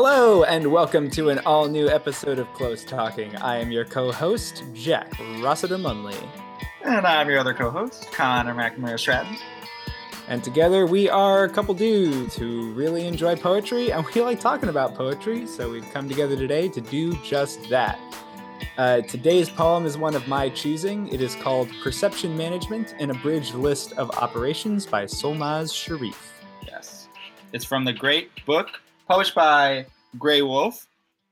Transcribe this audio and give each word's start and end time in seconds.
Hello, 0.00 0.44
and 0.44 0.70
welcome 0.70 1.10
to 1.10 1.28
an 1.30 1.40
all 1.40 1.66
new 1.66 1.88
episode 1.88 2.38
of 2.38 2.46
Close 2.54 2.84
Talking. 2.84 3.34
I 3.34 3.56
am 3.56 3.72
your 3.72 3.84
co 3.84 4.12
host, 4.12 4.62
Jack 4.72 5.12
Rossiter 5.40 5.76
Munley. 5.76 6.16
And 6.84 7.04
I'm 7.04 7.28
your 7.28 7.40
other 7.40 7.52
co 7.52 7.68
host, 7.68 8.12
Connor 8.12 8.54
McNamara 8.54 8.96
Stratton. 8.96 9.36
And 10.28 10.44
together 10.44 10.86
we 10.86 11.08
are 11.08 11.42
a 11.42 11.48
couple 11.48 11.74
dudes 11.74 12.36
who 12.36 12.70
really 12.74 13.08
enjoy 13.08 13.34
poetry 13.34 13.90
and 13.90 14.06
we 14.06 14.20
like 14.20 14.38
talking 14.38 14.68
about 14.68 14.94
poetry, 14.94 15.48
so 15.48 15.68
we've 15.68 15.90
come 15.90 16.08
together 16.08 16.36
today 16.36 16.68
to 16.68 16.80
do 16.80 17.20
just 17.24 17.68
that. 17.68 17.98
Uh, 18.76 19.00
today's 19.00 19.50
poem 19.50 19.84
is 19.84 19.98
one 19.98 20.14
of 20.14 20.28
my 20.28 20.48
choosing. 20.48 21.08
It 21.08 21.20
is 21.20 21.34
called 21.34 21.68
Perception 21.82 22.36
Management 22.36 22.94
An 23.00 23.10
Abridged 23.10 23.54
List 23.54 23.94
of 23.94 24.12
Operations 24.12 24.86
by 24.86 25.06
Solmaz 25.06 25.74
Sharif. 25.74 26.40
Yes. 26.64 27.08
It's 27.52 27.64
from 27.64 27.84
the 27.84 27.92
great 27.92 28.30
book 28.46 28.68
published 29.08 29.34
by 29.34 29.86
Graywolf. 30.18 30.86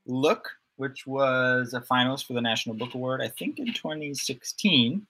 Look, 0.07 0.51
which 0.77 1.07
was 1.07 1.75
a 1.75 1.81
finalist 1.81 2.27
for 2.27 2.33
the 2.33 2.41
National 2.41 2.75
Book 2.75 2.95
Award, 2.95 3.21
I 3.23 3.29
think 3.29 3.59
in 3.59 3.73
2016. 3.73 5.07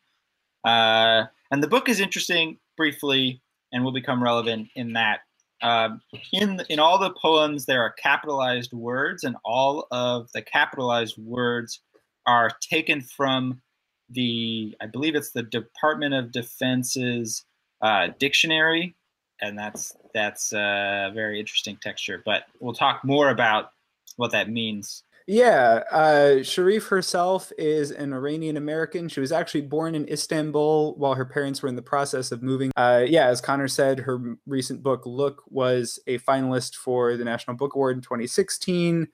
Uh, 0.64 1.24
and 1.50 1.62
the 1.62 1.68
book 1.68 1.88
is 1.88 2.00
interesting 2.00 2.58
briefly 2.76 3.40
and 3.72 3.84
will 3.84 3.92
become 3.92 4.22
relevant 4.22 4.68
in 4.74 4.92
that 4.94 5.20
um, 5.62 6.02
in 6.32 6.60
in 6.68 6.78
all 6.78 6.98
the 6.98 7.10
poems 7.10 7.64
there 7.64 7.80
are 7.80 7.92
capitalized 7.92 8.72
words, 8.74 9.24
and 9.24 9.36
all 9.44 9.86
of 9.90 10.30
the 10.34 10.42
capitalized 10.42 11.16
words 11.16 11.80
are 12.26 12.50
taken 12.60 13.00
from 13.00 13.62
the 14.10 14.76
I 14.82 14.86
believe 14.86 15.14
it's 15.14 15.30
the 15.30 15.42
Department 15.42 16.14
of 16.14 16.30
Defense's 16.30 17.44
uh, 17.80 18.08
dictionary, 18.18 18.96
and 19.40 19.58
that's 19.58 19.96
that's 20.14 20.52
a 20.52 21.10
very 21.14 21.38
interesting 21.40 21.76
texture. 21.82 22.22
But 22.24 22.44
we'll 22.60 22.74
talk 22.74 23.04
more 23.04 23.30
about 23.30 23.72
what 24.16 24.32
that 24.32 24.50
means 24.50 25.02
yeah, 25.28 25.82
uh, 25.90 26.42
Sharif 26.44 26.86
herself 26.86 27.50
is 27.58 27.90
an 27.90 28.12
Iranian 28.12 28.56
American. 28.56 29.08
She 29.08 29.18
was 29.18 29.32
actually 29.32 29.62
born 29.62 29.96
in 29.96 30.08
Istanbul 30.08 30.94
while 30.96 31.14
her 31.14 31.24
parents 31.24 31.62
were 31.62 31.68
in 31.68 31.74
the 31.74 31.82
process 31.82 32.30
of 32.30 32.44
moving. 32.44 32.70
Uh, 32.76 33.04
yeah, 33.06 33.26
as 33.26 33.40
Connor 33.40 33.66
said, 33.66 33.98
her 34.00 34.36
recent 34.46 34.84
book, 34.84 35.02
Look, 35.04 35.42
was 35.48 35.98
a 36.06 36.18
finalist 36.20 36.76
for 36.76 37.16
the 37.16 37.24
National 37.24 37.56
Book 37.56 37.74
Award 37.74 37.96
in 37.96 38.02
2016. 38.02 39.08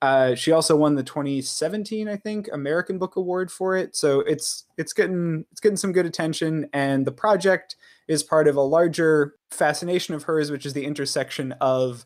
Uh, 0.00 0.34
she 0.34 0.50
also 0.50 0.76
won 0.76 0.94
the 0.94 1.02
2017, 1.02 2.08
I 2.08 2.16
think, 2.16 2.48
American 2.54 2.96
Book 2.96 3.16
Award 3.16 3.52
for 3.52 3.76
it. 3.76 3.94
So 3.94 4.20
it's 4.20 4.64
it's 4.78 4.94
getting 4.94 5.44
it's 5.52 5.60
getting 5.60 5.76
some 5.76 5.92
good 5.92 6.06
attention, 6.06 6.70
and 6.72 7.06
the 7.06 7.12
project 7.12 7.76
is 8.10 8.24
part 8.24 8.48
of 8.48 8.56
a 8.56 8.60
larger 8.60 9.36
fascination 9.52 10.16
of 10.16 10.24
hers, 10.24 10.50
which 10.50 10.66
is 10.66 10.72
the 10.72 10.84
intersection 10.84 11.52
of 11.60 12.04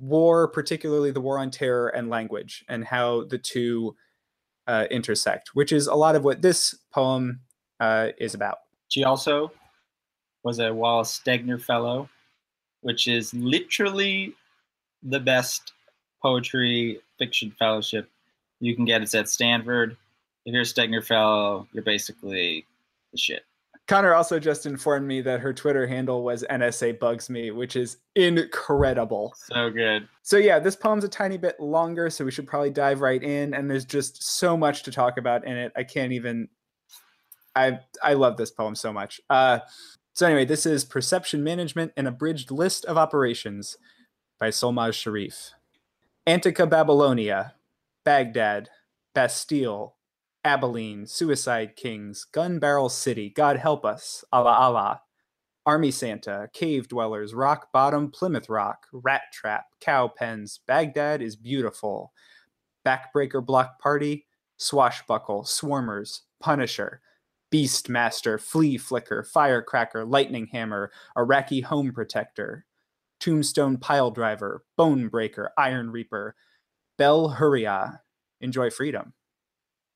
war, 0.00 0.48
particularly 0.48 1.12
the 1.12 1.20
war 1.20 1.38
on 1.38 1.52
terror 1.52 1.86
and 1.86 2.10
language, 2.10 2.64
and 2.68 2.84
how 2.84 3.22
the 3.26 3.38
two 3.38 3.94
uh, 4.66 4.86
intersect, 4.90 5.50
which 5.54 5.70
is 5.70 5.86
a 5.86 5.94
lot 5.94 6.16
of 6.16 6.24
what 6.24 6.42
this 6.42 6.74
poem 6.92 7.38
uh, 7.78 8.08
is 8.18 8.34
about. 8.34 8.58
She 8.88 9.04
also 9.04 9.52
was 10.42 10.58
a 10.58 10.74
Wallace 10.74 11.20
Stegner 11.24 11.62
Fellow, 11.62 12.08
which 12.80 13.06
is 13.06 13.32
literally 13.32 14.34
the 15.04 15.20
best 15.20 15.74
poetry 16.20 17.00
fiction 17.20 17.54
fellowship 17.56 18.10
you 18.58 18.74
can 18.74 18.84
get. 18.84 19.00
It's 19.00 19.14
at 19.14 19.28
Stanford. 19.28 19.96
If 20.44 20.54
you're 20.54 20.62
a 20.62 20.64
Stegner 20.64 21.06
Fellow, 21.06 21.68
you're 21.72 21.84
basically 21.84 22.66
the 23.12 23.18
shit. 23.18 23.44
Connor 23.90 24.14
also 24.14 24.38
just 24.38 24.66
informed 24.66 25.04
me 25.04 25.20
that 25.20 25.40
her 25.40 25.52
Twitter 25.52 25.84
handle 25.84 26.22
was 26.22 26.44
NSA 26.48 27.00
Bugs 27.00 27.28
Me, 27.28 27.50
which 27.50 27.74
is 27.74 27.96
incredible. 28.14 29.34
So 29.36 29.68
good. 29.68 30.08
So, 30.22 30.36
yeah, 30.36 30.60
this 30.60 30.76
poem's 30.76 31.02
a 31.02 31.08
tiny 31.08 31.36
bit 31.36 31.58
longer, 31.58 32.08
so 32.08 32.24
we 32.24 32.30
should 32.30 32.46
probably 32.46 32.70
dive 32.70 33.00
right 33.00 33.20
in. 33.20 33.52
And 33.52 33.68
there's 33.68 33.84
just 33.84 34.22
so 34.22 34.56
much 34.56 34.84
to 34.84 34.92
talk 34.92 35.18
about 35.18 35.44
in 35.44 35.56
it. 35.56 35.72
I 35.74 35.82
can't 35.82 36.12
even. 36.12 36.48
I 37.56 37.80
I 38.00 38.12
love 38.14 38.36
this 38.36 38.52
poem 38.52 38.76
so 38.76 38.92
much. 38.92 39.20
Uh, 39.28 39.58
so 40.12 40.24
anyway, 40.24 40.44
this 40.44 40.66
is 40.66 40.84
Perception 40.84 41.42
Management: 41.42 41.90
An 41.96 42.06
Abridged 42.06 42.52
List 42.52 42.84
of 42.84 42.96
Operations 42.96 43.76
by 44.38 44.50
Solmaz 44.50 44.94
Sharif. 44.94 45.50
Antica 46.28 46.64
Babylonia, 46.64 47.54
Baghdad, 48.04 48.68
Bastille, 49.16 49.96
Abilene, 50.44 51.06
Suicide 51.06 51.76
Kings, 51.76 52.24
Gun 52.24 52.58
Barrel 52.58 52.88
City, 52.88 53.28
God 53.28 53.56
Help 53.56 53.84
Us, 53.84 54.24
Allah 54.32 54.52
Allah, 54.52 55.02
Army 55.66 55.90
Santa, 55.90 56.48
Cave 56.52 56.88
Dwellers, 56.88 57.34
Rock 57.34 57.70
Bottom, 57.72 58.10
Plymouth 58.10 58.48
Rock, 58.48 58.86
Rat 58.92 59.22
Trap, 59.32 59.66
Cow 59.80 60.08
Pens, 60.08 60.60
Baghdad 60.66 61.20
is 61.20 61.36
Beautiful, 61.36 62.12
Backbreaker 62.86 63.44
Block 63.44 63.78
Party, 63.78 64.26
Swashbuckle, 64.56 65.42
Swarmers, 65.42 66.20
Punisher, 66.40 67.02
Beastmaster, 67.52 68.40
Flea 68.40 68.78
Flicker, 68.78 69.22
Firecracker, 69.22 70.04
Lightning 70.04 70.46
Hammer, 70.46 70.90
Iraqi 71.16 71.60
Home 71.60 71.92
Protector, 71.92 72.64
Tombstone 73.18 73.76
Pile 73.76 74.10
Driver, 74.10 74.64
Bone 74.76 75.08
Breaker, 75.08 75.50
Iron 75.58 75.90
Reaper, 75.90 76.34
Bell 76.96 77.36
Huria, 77.38 78.00
Enjoy 78.40 78.70
Freedom. 78.70 79.12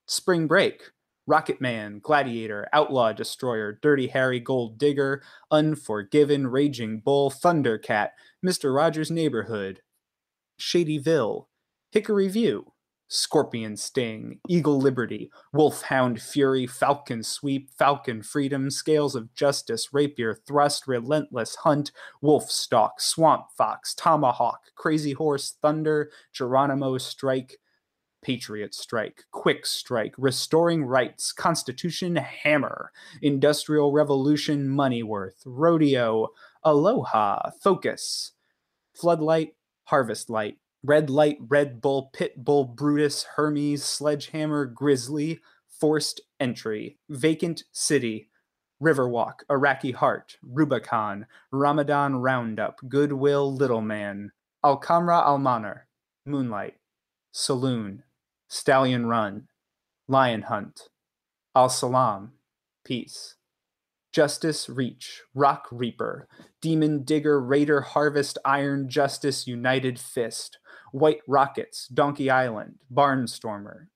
Spring 0.07 0.47
Break, 0.47 0.83
Rocket 1.27 1.61
Man, 1.61 2.01
Gladiator, 2.03 2.69
Outlaw 2.73 3.13
Destroyer, 3.13 3.79
Dirty 3.81 4.09
Harry, 4.09 4.41
Gold 4.41 4.79
Digger, 4.79 5.23
Unforgiven, 5.51 6.47
Raging 6.47 7.01
Bull, 7.01 7.31
Thundercat, 7.31 8.11
Mr. 8.45 8.75
Rogers' 8.75 9.11
Neighborhood, 9.11 9.81
Shadyville, 10.61 11.47
Hickory 11.91 12.29
View, 12.29 12.73
Scorpion 13.09 13.77
Sting, 13.77 14.41
Eagle 14.49 14.79
Liberty, 14.79 15.31
Wolfhound 15.53 16.21
Fury, 16.21 16.67
Falcon 16.67 17.23
Sweep, 17.23 17.71
Falcon 17.79 18.23
Freedom, 18.23 18.71
Scales 18.71 19.15
of 19.15 19.33
Justice, 19.35 19.89
Rapier 19.93 20.35
Thrust, 20.47 20.87
Relentless 20.87 21.55
Hunt, 21.57 21.93
Wolf 22.21 22.51
Stalk, 22.51 23.01
Swamp 23.01 23.47
Fox, 23.57 23.95
Tomahawk, 23.95 24.61
Crazy 24.75 25.13
Horse, 25.13 25.57
Thunder, 25.63 26.11
Geronimo 26.33 26.99
Strike, 26.99 27.59
Patriot 28.25 28.75
Strike, 28.75 29.25
Quick 29.31 29.67
Strike, 29.67 30.15
Restoring 30.19 30.85
Rights, 30.85 31.31
Constitution 31.33 32.17
Hammer, 32.17 32.91
Industrial 33.23 33.93
Revolution 33.93 34.69
Moneyworth, 34.69 35.43
Rodeo, 35.45 36.29
Aloha, 36.65 37.51
Focus, 37.63 38.33
Floodlight, 38.95 39.55
Harvest 39.85 40.31
Light, 40.31 40.57
Red 40.83 41.11
Light, 41.11 41.39
Red 41.49 41.81
Bull, 41.81 42.11
Pit 42.13 42.43
Bull, 42.43 42.65
Brutus, 42.65 43.25
Hermes, 43.37 43.85
Sledgehammer, 43.85 44.67
Grizzly, 44.67 45.41
Forced 45.69 46.21
Entry, 46.41 46.99
Vacant 47.11 47.65
City, 47.73 48.31
Riverwalk, 48.83 49.41
Iraqi 49.51 49.93
Heart, 49.93 50.37
Rubicon, 50.43 51.27
Ramadan 51.51 52.17
Roundup, 52.17 52.81
Goodwill 52.89 53.55
Little 53.55 53.81
Man, 53.81 54.33
Alkamra 54.65 55.25
Almanar, 55.27 55.83
Moonlight, 56.27 56.75
Saloon, 57.33 58.03
Stallion 58.55 59.07
Run, 59.07 59.49
Lion 60.07 60.43
Hunt, 60.43 60.83
Al 61.57 61.69
Salam, 61.69 62.35
Peace, 62.85 63.35
Justice 64.13 64.69
Reach, 64.69 65.23
Rock 65.35 65.67
Reaper, 65.73 66.29
Demon 66.63 67.03
Digger, 67.03 67.41
Raider 67.41 67.81
Harvest, 67.81 68.39
Iron 68.45 68.89
Justice, 68.89 69.49
United 69.49 69.99
Fist, 69.99 70.59
White 70.93 71.23
Rockets, 71.27 71.89
Donkey 71.89 72.31
Island, 72.31 72.77
Barnstormer, 72.95 73.89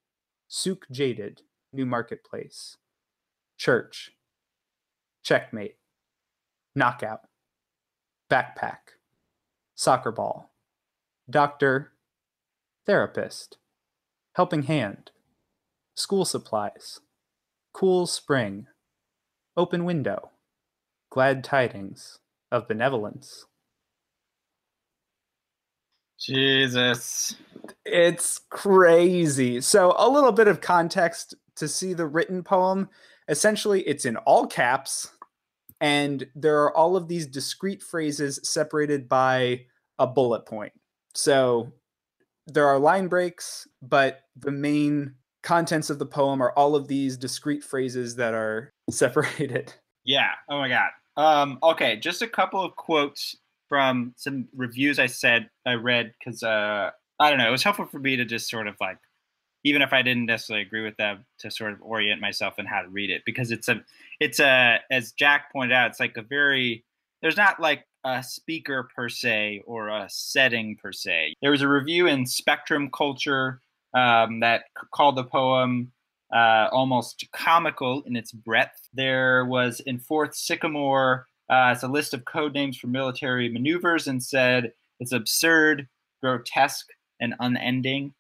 Souk 0.48 0.86
Jaded, 0.90 1.42
New 1.72 1.86
Marketplace, 1.86 2.78
Church, 3.58 4.10
Checkmate, 5.22 5.76
Knockout, 6.74 7.20
Backpack, 8.28 8.98
Soccer 9.76 10.10
Ball, 10.10 10.50
Doctor, 11.30 11.92
Therapist, 12.86 13.58
Helping 14.38 14.62
Hand, 14.62 15.10
School 15.96 16.24
Supplies, 16.24 17.00
Cool 17.72 18.06
Spring, 18.06 18.68
Open 19.56 19.84
Window, 19.84 20.30
Glad 21.10 21.42
Tidings 21.42 22.20
of 22.52 22.68
Benevolence. 22.68 23.46
Jesus. 26.20 27.34
It's 27.84 28.38
crazy. 28.48 29.60
So, 29.60 29.92
a 29.98 30.08
little 30.08 30.30
bit 30.30 30.46
of 30.46 30.60
context 30.60 31.34
to 31.56 31.66
see 31.66 31.92
the 31.92 32.06
written 32.06 32.44
poem. 32.44 32.90
Essentially, 33.28 33.80
it's 33.88 34.04
in 34.04 34.18
all 34.18 34.46
caps, 34.46 35.10
and 35.80 36.24
there 36.36 36.62
are 36.62 36.76
all 36.76 36.94
of 36.94 37.08
these 37.08 37.26
discrete 37.26 37.82
phrases 37.82 38.38
separated 38.44 39.08
by 39.08 39.62
a 39.98 40.06
bullet 40.06 40.46
point. 40.46 40.74
So, 41.12 41.72
there 42.48 42.66
are 42.66 42.78
line 42.78 43.08
breaks, 43.08 43.68
but 43.82 44.22
the 44.36 44.50
main 44.50 45.14
contents 45.42 45.90
of 45.90 45.98
the 45.98 46.06
poem 46.06 46.42
are 46.42 46.52
all 46.52 46.74
of 46.74 46.88
these 46.88 47.16
discrete 47.16 47.62
phrases 47.62 48.16
that 48.16 48.34
are 48.34 48.72
separated. 48.90 49.72
Yeah. 50.04 50.30
Oh 50.48 50.58
my 50.58 50.68
god. 50.68 50.90
Um, 51.16 51.58
okay, 51.62 51.96
just 51.96 52.22
a 52.22 52.28
couple 52.28 52.64
of 52.64 52.76
quotes 52.76 53.36
from 53.68 54.14
some 54.16 54.48
reviews 54.56 54.98
I 54.98 55.06
said 55.06 55.50
I 55.66 55.74
read 55.74 56.14
because 56.18 56.42
uh, 56.42 56.90
I 57.20 57.28
don't 57.28 57.38
know. 57.38 57.48
It 57.48 57.52
was 57.52 57.62
helpful 57.62 57.86
for 57.86 57.98
me 57.98 58.16
to 58.16 58.24
just 58.24 58.48
sort 58.48 58.68
of 58.68 58.76
like, 58.80 58.98
even 59.64 59.82
if 59.82 59.92
I 59.92 60.02
didn't 60.02 60.26
necessarily 60.26 60.64
agree 60.64 60.84
with 60.84 60.96
them, 60.96 61.26
to 61.40 61.50
sort 61.50 61.72
of 61.72 61.82
orient 61.82 62.20
myself 62.20 62.58
in 62.58 62.66
how 62.66 62.80
to 62.80 62.88
read 62.88 63.10
it 63.10 63.22
because 63.26 63.50
it's 63.50 63.68
a, 63.68 63.82
it's 64.20 64.38
a, 64.38 64.78
as 64.90 65.12
Jack 65.12 65.52
pointed 65.52 65.74
out, 65.74 65.90
it's 65.90 66.00
like 66.00 66.16
a 66.16 66.22
very, 66.22 66.84
there's 67.20 67.36
not 67.36 67.60
like 67.60 67.84
a 68.04 68.22
speaker 68.22 68.88
per 68.94 69.08
se 69.08 69.62
or 69.66 69.88
a 69.88 70.06
setting 70.08 70.76
per 70.76 70.92
se. 70.92 71.34
There 71.42 71.50
was 71.50 71.62
a 71.62 71.68
review 71.68 72.06
in 72.06 72.26
Spectrum 72.26 72.90
Culture 72.90 73.60
um, 73.94 74.40
that 74.40 74.64
called 74.92 75.16
the 75.16 75.24
poem 75.24 75.92
uh, 76.34 76.68
almost 76.72 77.26
comical 77.32 78.02
in 78.06 78.16
its 78.16 78.32
breadth. 78.32 78.88
There 78.92 79.44
was 79.46 79.80
in 79.80 79.98
Fourth 79.98 80.34
Sycamore, 80.34 81.26
uh, 81.50 81.72
it's 81.74 81.82
a 81.82 81.88
list 81.88 82.12
of 82.12 82.24
code 82.24 82.54
names 82.54 82.76
for 82.76 82.88
military 82.88 83.48
maneuvers 83.48 84.06
and 84.06 84.22
said 84.22 84.72
it's 85.00 85.12
absurd, 85.12 85.88
grotesque, 86.22 86.88
and 87.20 87.34
unending. 87.40 88.12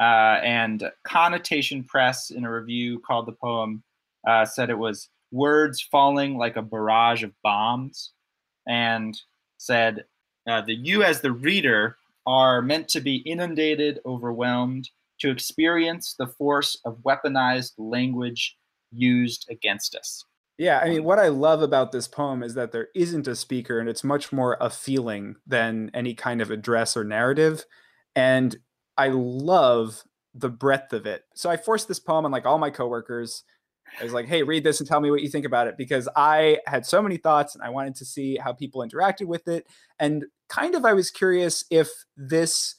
Uh, 0.00 0.38
and 0.42 0.90
Connotation 1.04 1.82
Press, 1.84 2.30
in 2.30 2.44
a 2.44 2.52
review 2.52 3.00
called 3.00 3.26
the 3.26 3.32
poem, 3.32 3.82
uh, 4.26 4.44
said 4.44 4.70
it 4.70 4.78
was 4.78 5.08
words 5.30 5.80
falling 5.80 6.36
like 6.36 6.56
a 6.56 6.62
barrage 6.62 7.22
of 7.22 7.32
bombs, 7.42 8.12
and 8.68 9.20
said 9.56 10.04
uh, 10.48 10.60
that 10.60 10.76
you, 10.76 11.02
as 11.02 11.20
the 11.20 11.32
reader, 11.32 11.96
are 12.26 12.62
meant 12.62 12.88
to 12.90 13.00
be 13.00 13.16
inundated, 13.16 14.00
overwhelmed, 14.06 14.90
to 15.20 15.30
experience 15.30 16.14
the 16.18 16.26
force 16.26 16.78
of 16.84 16.98
weaponized 16.98 17.72
language 17.78 18.56
used 18.92 19.46
against 19.50 19.94
us. 19.96 20.24
Yeah, 20.58 20.80
I 20.80 20.88
mean, 20.88 21.04
what 21.04 21.20
I 21.20 21.28
love 21.28 21.62
about 21.62 21.92
this 21.92 22.08
poem 22.08 22.42
is 22.42 22.54
that 22.54 22.72
there 22.72 22.88
isn't 22.94 23.28
a 23.28 23.36
speaker 23.36 23.78
and 23.78 23.88
it's 23.88 24.02
much 24.02 24.32
more 24.32 24.56
a 24.60 24.68
feeling 24.68 25.36
than 25.46 25.90
any 25.94 26.14
kind 26.14 26.40
of 26.40 26.50
address 26.50 26.96
or 26.96 27.04
narrative. 27.04 27.64
And 28.16 28.56
I 28.96 29.08
love 29.08 30.02
the 30.34 30.48
breadth 30.48 30.92
of 30.92 31.06
it. 31.06 31.24
So 31.34 31.48
I 31.48 31.56
forced 31.56 31.86
this 31.86 32.00
poem 32.00 32.24
on 32.24 32.32
like 32.32 32.44
all 32.44 32.58
my 32.58 32.70
coworkers. 32.70 33.44
I 34.00 34.04
was 34.04 34.12
like, 34.12 34.26
hey, 34.26 34.42
read 34.42 34.64
this 34.64 34.80
and 34.80 34.88
tell 34.88 35.00
me 35.00 35.10
what 35.10 35.22
you 35.22 35.28
think 35.28 35.44
about 35.44 35.66
it 35.66 35.76
because 35.76 36.08
I 36.14 36.58
had 36.66 36.86
so 36.86 37.02
many 37.02 37.16
thoughts 37.16 37.54
and 37.54 37.64
I 37.64 37.70
wanted 37.70 37.94
to 37.96 38.04
see 38.04 38.36
how 38.36 38.52
people 38.52 38.86
interacted 38.86 39.26
with 39.26 39.48
it. 39.48 39.66
And 39.98 40.26
kind 40.48 40.74
of, 40.74 40.84
I 40.84 40.92
was 40.92 41.10
curious 41.10 41.64
if 41.70 41.88
this 42.16 42.76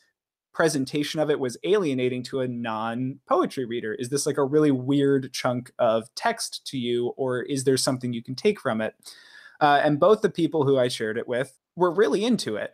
presentation 0.60 1.22
of 1.22 1.30
it 1.30 1.40
was 1.40 1.58
alienating 1.64 2.22
to 2.22 2.42
a 2.42 2.48
non 2.48 3.20
poetry 3.30 3.64
reader? 3.64 3.94
Is 3.94 4.10
this 4.10 4.26
like 4.26 4.38
a 4.38 4.44
really 4.44 4.72
weird 4.72 5.32
chunk 5.32 5.72
of 5.80 6.14
text 6.16 6.68
to 6.68 6.78
you, 6.78 7.14
or 7.16 7.42
is 7.44 7.64
there 7.64 7.78
something 7.78 8.12
you 8.12 8.22
can 8.22 8.36
take 8.36 8.60
from 8.60 8.82
it? 8.82 8.94
Uh, 9.62 9.80
and 9.82 10.02
both 10.02 10.22
the 10.22 10.30
people 10.30 10.66
who 10.66 10.78
I 10.78 10.90
shared 10.90 11.18
it 11.18 11.30
with 11.30 11.58
were 11.78 11.92
really 11.92 12.26
into 12.26 12.58
it. 12.58 12.74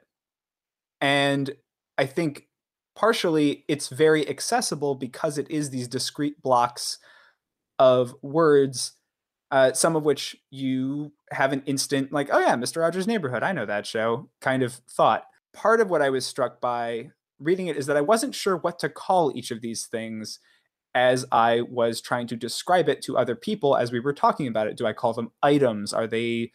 And 0.99 1.55
I 1.97 2.07
think 2.07 2.47
partially 2.95 3.65
it's 3.67 3.89
very 3.89 4.27
accessible 4.27 4.95
because 4.95 5.37
it 5.37 5.49
is 5.51 5.69
these 5.69 5.87
discrete 5.87 6.41
blocks 6.41 6.97
of 7.79 8.13
words, 8.21 8.93
uh, 9.51 9.73
some 9.73 9.95
of 9.95 10.03
which 10.03 10.35
you 10.49 11.11
have 11.31 11.53
an 11.53 11.63
instant, 11.65 12.11
like, 12.11 12.29
oh 12.31 12.39
yeah, 12.39 12.55
Mr. 12.55 12.81
Rogers' 12.81 13.07
Neighborhood, 13.07 13.43
I 13.43 13.51
know 13.51 13.65
that 13.65 13.85
show, 13.85 14.29
kind 14.41 14.63
of 14.63 14.73
thought. 14.89 15.25
Part 15.53 15.81
of 15.81 15.89
what 15.89 16.01
I 16.01 16.09
was 16.09 16.25
struck 16.25 16.59
by 16.59 17.11
reading 17.39 17.67
it 17.67 17.77
is 17.77 17.85
that 17.85 17.97
I 17.97 18.01
wasn't 18.01 18.35
sure 18.35 18.57
what 18.57 18.79
to 18.79 18.89
call 18.89 19.31
each 19.35 19.51
of 19.51 19.61
these 19.61 19.85
things 19.85 20.39
as 20.93 21.25
I 21.31 21.61
was 21.61 22.01
trying 22.01 22.27
to 22.27 22.37
describe 22.37 22.87
it 22.87 23.01
to 23.03 23.17
other 23.17 23.35
people 23.35 23.75
as 23.75 23.91
we 23.91 23.99
were 23.99 24.13
talking 24.13 24.47
about 24.47 24.67
it. 24.67 24.77
Do 24.77 24.85
I 24.85 24.93
call 24.93 25.13
them 25.13 25.31
items? 25.43 25.93
Are 25.93 26.07
they 26.07 26.51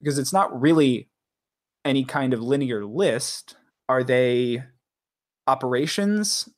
because 0.00 0.18
it's 0.18 0.32
not 0.32 0.60
really 0.60 1.08
any 1.84 2.04
kind 2.04 2.32
of 2.32 2.40
linear 2.40 2.84
list. 2.84 3.56
Are 3.88 4.04
they 4.04 4.62
operations? 5.46 6.48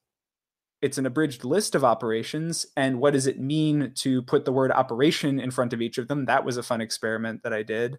It's 0.82 0.98
an 0.98 1.06
abridged 1.06 1.44
list 1.44 1.74
of 1.74 1.84
operations. 1.84 2.66
And 2.76 3.00
what 3.00 3.12
does 3.12 3.26
it 3.26 3.38
mean 3.38 3.92
to 3.96 4.22
put 4.22 4.44
the 4.44 4.52
word 4.52 4.72
operation 4.72 5.38
in 5.38 5.50
front 5.50 5.72
of 5.72 5.82
each 5.82 5.98
of 5.98 6.08
them? 6.08 6.24
That 6.24 6.44
was 6.44 6.56
a 6.56 6.62
fun 6.62 6.80
experiment 6.80 7.42
that 7.42 7.52
I 7.52 7.62
did 7.62 7.98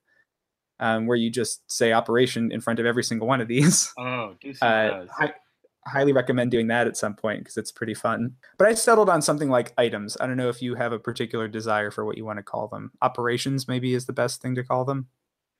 um, 0.82 1.06
where 1.06 1.16
you 1.16 1.30
just 1.30 1.72
say 1.72 1.94
operation 1.94 2.52
in 2.52 2.60
front 2.60 2.80
of 2.80 2.86
every 2.86 3.04
single 3.04 3.28
one 3.28 3.40
of 3.40 3.48
these. 3.48 3.94
Oh, 4.00 4.36
do 4.42 4.54
uh, 4.62 5.06
I 5.20 5.34
highly 5.86 6.12
recommend 6.12 6.52
doing 6.52 6.68
that 6.68 6.88
at 6.88 6.98
some 6.98 7.16
point 7.16 7.40
because 7.40 7.58
it's 7.58 7.72
pretty 7.72 7.94
fun. 7.94 8.36
But 8.58 8.68
I 8.68 8.74
settled 8.74 9.10
on 9.10 9.22
something 9.22 9.50
like 9.50 9.74
items. 9.78 10.18
I 10.20 10.28
don't 10.28 10.38
know 10.38 10.50
if 10.50 10.62
you 10.62 10.76
have 10.76 10.92
a 10.92 11.00
particular 11.00 11.48
desire 11.48 11.92
for 11.92 12.04
what 12.04 12.18
you 12.18 12.26
want 12.26 12.38
to 12.38 12.44
call 12.44 12.68
them. 12.68 12.92
Operations 13.02 13.68
maybe 13.68 13.94
is 13.94 14.06
the 14.06 14.14
best 14.14 14.42
thing 14.42 14.56
to 14.56 14.64
call 14.64 14.86
them. 14.86 15.08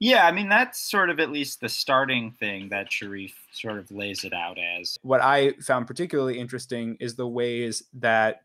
Yeah, 0.02 0.26
I 0.26 0.32
mean 0.32 0.50
that's 0.50 0.80
sort 0.80 1.12
of 1.12 1.20
at 1.20 1.32
least 1.32 1.62
the 1.62 1.70
starting 1.70 2.32
thing 2.32 2.70
that 2.70 2.92
Sharif 2.92 3.36
sort 3.52 3.78
of 3.78 3.92
lays 3.92 4.24
it 4.24 4.34
out 4.34 4.58
as. 4.58 4.98
What 5.04 5.22
I 5.22 5.52
found 5.62 5.86
particularly 5.86 6.40
interesting 6.40 6.98
is 7.00 7.16
the 7.16 7.28
ways 7.28 7.84
that 7.94 8.42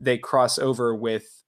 they 0.00 0.18
cross 0.18 0.58
over 0.58 0.92
with 0.96 1.44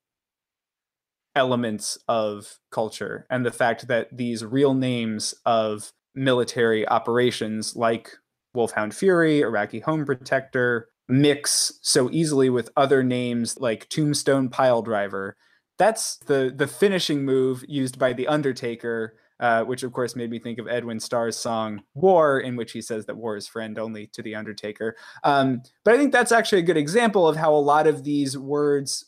elements 1.34 1.98
of 2.06 2.60
culture 2.70 3.26
and 3.28 3.44
the 3.44 3.50
fact 3.50 3.88
that 3.88 4.16
these 4.16 4.44
real 4.44 4.72
names 4.72 5.34
of 5.44 5.90
military 6.14 6.86
operations 6.86 7.74
like 7.74 8.16
Wolfhound 8.54 8.94
Fury, 8.94 9.40
Iraqi 9.40 9.80
Home 9.80 10.04
Protector, 10.06 10.88
mix 11.08 11.72
so 11.82 12.08
easily 12.12 12.50
with 12.50 12.70
other 12.76 13.02
names 13.02 13.58
like 13.58 13.88
Tombstone 13.88 14.48
Pile 14.48 14.82
Driver. 14.82 15.36
That's 15.76 16.18
the 16.18 16.52
the 16.54 16.68
finishing 16.68 17.24
move 17.24 17.64
used 17.66 17.98
by 17.98 18.12
the 18.12 18.28
Undertaker, 18.28 19.16
uh, 19.40 19.64
which 19.64 19.82
of 19.82 19.92
course 19.92 20.14
made 20.14 20.30
me 20.30 20.38
think 20.38 20.58
of 20.58 20.68
Edwin 20.68 21.00
Starr's 21.00 21.36
song 21.36 21.82
"War," 21.94 22.38
in 22.38 22.56
which 22.56 22.72
he 22.72 22.82
says 22.82 23.06
that 23.06 23.16
war 23.16 23.36
is 23.36 23.48
friend 23.48 23.78
only 23.78 24.06
to 24.08 24.22
the 24.22 24.34
Undertaker. 24.34 24.96
Um, 25.24 25.62
but 25.84 25.94
I 25.94 25.96
think 25.96 26.12
that's 26.12 26.32
actually 26.32 26.60
a 26.60 26.62
good 26.62 26.76
example 26.76 27.26
of 27.26 27.36
how 27.36 27.54
a 27.54 27.56
lot 27.56 27.86
of 27.86 28.04
these 28.04 28.36
words 28.38 29.06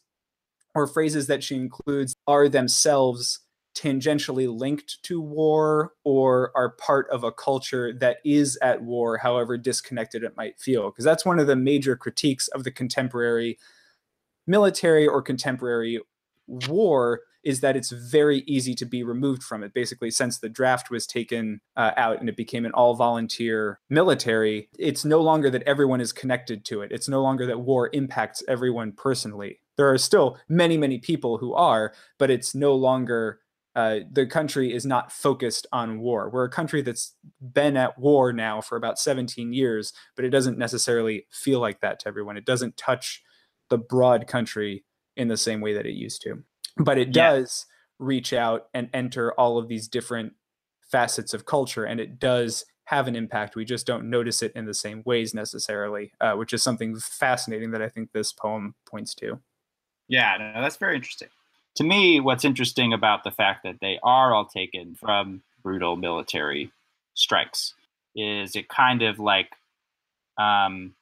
or 0.75 0.87
phrases 0.87 1.27
that 1.27 1.45
she 1.45 1.57
includes 1.57 2.15
are 2.27 2.49
themselves 2.49 3.41
tangentially 3.75 4.55
linked 4.55 5.03
to 5.03 5.21
war 5.21 5.93
or 6.05 6.53
are 6.55 6.71
part 6.71 7.09
of 7.11 7.25
a 7.25 7.33
culture 7.33 7.93
that 7.93 8.19
is 8.25 8.59
at 8.63 8.83
war, 8.83 9.19
however 9.19 9.57
disconnected 9.57 10.23
it 10.23 10.37
might 10.37 10.59
feel. 10.59 10.91
Because 10.91 11.05
that's 11.05 11.25
one 11.25 11.39
of 11.39 11.47
the 11.47 11.57
major 11.57 11.97
critiques 11.97 12.49
of 12.49 12.65
the 12.65 12.71
contemporary 12.71 13.59
military 14.47 15.07
or 15.07 15.23
contemporary 15.23 16.01
war 16.47 17.21
is 17.43 17.61
that 17.61 17.77
it's 17.77 17.91
very 17.91 18.41
easy 18.47 18.75
to 18.75 18.87
be 18.87 19.03
removed 19.03 19.43
from 19.43 19.63
it. 19.63 19.75
Basically, 19.75 20.11
since 20.11 20.39
the 20.39 20.49
draft 20.49 20.91
was 20.91 21.07
taken 21.07 21.61
uh, 21.77 21.93
out 21.97 22.21
and 22.21 22.29
it 22.29 22.37
became 22.37 22.65
an 22.65 22.73
all 22.73 22.95
volunteer 22.95 23.81
military, 23.91 24.69
it's 24.79 25.05
no 25.05 25.21
longer 25.21 25.51
that 25.51 25.63
everyone 25.63 26.01
is 26.01 26.13
connected 26.13 26.65
to 26.67 26.83
it. 26.83 26.93
It's 26.93 27.09
no 27.09 27.23
longer 27.23 27.47
that 27.47 27.61
war 27.61 27.91
impacts 27.93 28.43
everyone 28.49 28.93
personally. 28.93 29.61
There 29.77 29.91
are 29.91 29.99
still 29.99 30.39
many, 30.49 30.77
many 30.77 30.99
people 30.99 31.39
who 31.39 31.55
are, 31.55 31.93
but 32.19 32.31
it's 32.31 32.55
no 32.55 32.75
longer. 32.75 33.41
Uh, 33.75 34.01
the 34.13 34.27
country 34.27 34.75
is 34.75 34.85
not 34.85 35.11
focused 35.11 35.67
on 35.73 35.99
war. 35.99 36.29
We're 36.29 36.45
a 36.45 36.51
country 36.51 36.83
that's 36.83 37.15
been 37.41 37.75
at 37.79 37.99
war 37.99 38.31
now 38.31 38.61
for 38.61 38.77
about 38.77 38.99
17 38.99 39.55
years, 39.55 39.95
but 40.15 40.27
it 40.27 40.29
doesn't 40.29 40.59
necessarily 40.59 41.27
feel 41.31 41.59
like 41.59 41.81
that 41.81 41.99
to 42.01 42.09
everyone. 42.09 42.37
It 42.37 42.45
doesn't 42.45 42.77
touch 42.77 43.23
the 43.71 43.79
broad 43.79 44.27
country 44.27 44.85
in 45.17 45.29
the 45.29 45.39
same 45.39 45.63
way 45.63 45.73
that 45.73 45.87
it 45.87 45.95
used 45.95 46.21
to 46.25 46.45
but 46.79 46.99
it 46.99 47.13
does 47.13 47.67
yeah. 47.69 48.07
reach 48.07 48.33
out 48.33 48.69
and 48.75 48.89
enter 48.93 49.33
all 49.33 49.59
of 49.59 49.69
these 49.69 49.89
different 49.89 50.35
facets 50.91 51.33
of 51.35 51.47
culture 51.47 51.85
and 51.85 52.01
it 52.01 52.19
does 52.19 52.65
have 52.85 53.09
an 53.09 53.17
impact. 53.17 53.57
We 53.57 53.65
just 53.65 53.87
don't 53.87 54.11
notice 54.11 54.43
it 54.43 54.53
in 54.55 54.67
the 54.67 54.75
same 54.75 55.03
ways 55.07 55.35
necessarily 55.35 56.13
uh, 56.21 56.35
which 56.35 56.53
is 56.53 56.63
something 56.63 56.97
fascinating 56.97 57.71
that 57.71 57.83
i 57.83 57.89
think 57.89 58.13
this 58.13 58.33
poem 58.33 58.75
points 58.87 59.15
to. 59.17 59.39
Yeah 60.09 60.37
no, 60.39 60.61
that's 60.61 60.77
very 60.77 60.97
interesting. 60.97 61.29
To 61.77 61.85
me 61.85 62.21
what's 62.21 62.45
interesting 62.45 62.93
about 62.93 63.25
the 63.25 63.31
fact 63.31 63.63
that 63.65 63.81
they 63.81 63.99
are 64.03 64.35
all 64.35 64.47
taken 64.47 64.95
from 64.95 65.43
brutal 65.63 65.97
military 65.97 66.73
strikes 67.15 67.75
is 68.15 68.57
it 68.57 68.69
kind 68.69 69.03
of 69.03 69.19
like 69.19 69.53
um 70.39 70.95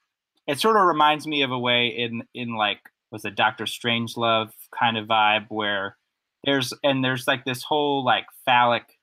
it 0.46 0.58
sort 0.58 0.76
of 0.76 0.86
reminds 0.86 1.26
me 1.26 1.42
of 1.42 1.52
a 1.52 1.58
way 1.58 1.86
in 1.88 2.24
in 2.34 2.56
like 2.56 2.80
was 3.10 3.24
a 3.24 3.30
Doctor 3.30 3.64
Strangelove 3.64 4.52
kind 4.78 4.96
of 4.96 5.06
vibe 5.06 5.46
where 5.48 5.96
there's 6.44 6.72
and 6.82 7.04
there's 7.04 7.26
like 7.26 7.44
this 7.44 7.62
whole 7.62 8.04
like 8.04 8.26
phallic 8.44 8.98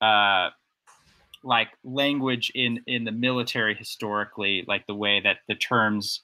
uh 0.00 0.50
like 1.42 1.68
language 1.84 2.52
in 2.54 2.80
in 2.86 3.04
the 3.04 3.12
military 3.12 3.74
historically 3.74 4.64
like 4.68 4.86
the 4.86 4.94
way 4.94 5.20
that 5.20 5.38
the 5.48 5.54
terms 5.54 6.20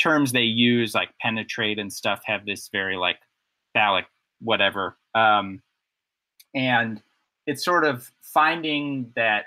terms 0.00 0.32
they 0.32 0.42
use 0.42 0.94
like 0.94 1.10
penetrate 1.20 1.78
and 1.78 1.92
stuff 1.92 2.20
have 2.24 2.44
this 2.44 2.68
very 2.68 2.96
like 2.96 3.18
phallic 3.72 4.06
whatever. 4.40 4.96
Um 5.14 5.62
and 6.54 7.02
it's 7.46 7.64
sort 7.64 7.84
of 7.84 8.10
finding 8.20 9.10
that 9.16 9.46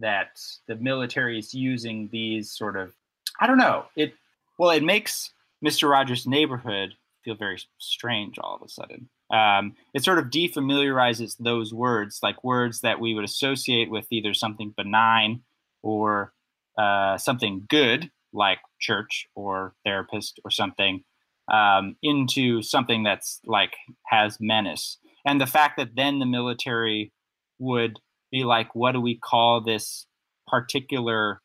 that 0.00 0.40
the 0.66 0.76
military 0.76 1.38
is 1.38 1.54
using 1.54 2.08
these 2.10 2.50
sort 2.50 2.76
of 2.76 2.94
i 3.40 3.46
don't 3.46 3.58
know 3.58 3.84
it 3.96 4.14
well 4.58 4.70
it 4.70 4.82
makes 4.82 5.30
Mr. 5.64 5.90
Rogers' 5.90 6.26
neighborhood 6.26 6.94
feel 7.24 7.34
very 7.34 7.60
strange 7.78 8.38
all 8.38 8.56
of 8.56 8.62
a 8.62 8.68
sudden. 8.68 9.08
Um, 9.32 9.74
it 9.94 10.02
sort 10.02 10.18
of 10.18 10.26
defamiliarizes 10.26 11.36
those 11.38 11.72
words, 11.72 12.20
like 12.22 12.42
words 12.42 12.80
that 12.80 12.98
we 12.98 13.14
would 13.14 13.24
associate 13.24 13.90
with 13.90 14.06
either 14.10 14.34
something 14.34 14.74
benign 14.76 15.42
or 15.82 16.32
uh, 16.78 17.18
something 17.18 17.66
good 17.68 18.10
like 18.32 18.58
church 18.80 19.26
or 19.34 19.74
therapist 19.84 20.40
or 20.44 20.50
something 20.50 21.04
um, 21.52 21.96
into 22.02 22.62
something 22.62 23.02
that's 23.02 23.40
like 23.44 23.74
has 24.06 24.38
menace. 24.40 24.98
And 25.26 25.40
the 25.40 25.46
fact 25.46 25.76
that 25.76 25.96
then 25.96 26.18
the 26.18 26.26
military 26.26 27.12
would 27.58 27.98
be 28.30 28.44
like, 28.44 28.74
what 28.74 28.92
do 28.92 29.00
we 29.00 29.16
call 29.16 29.60
this 29.60 30.06
particular 30.46 31.42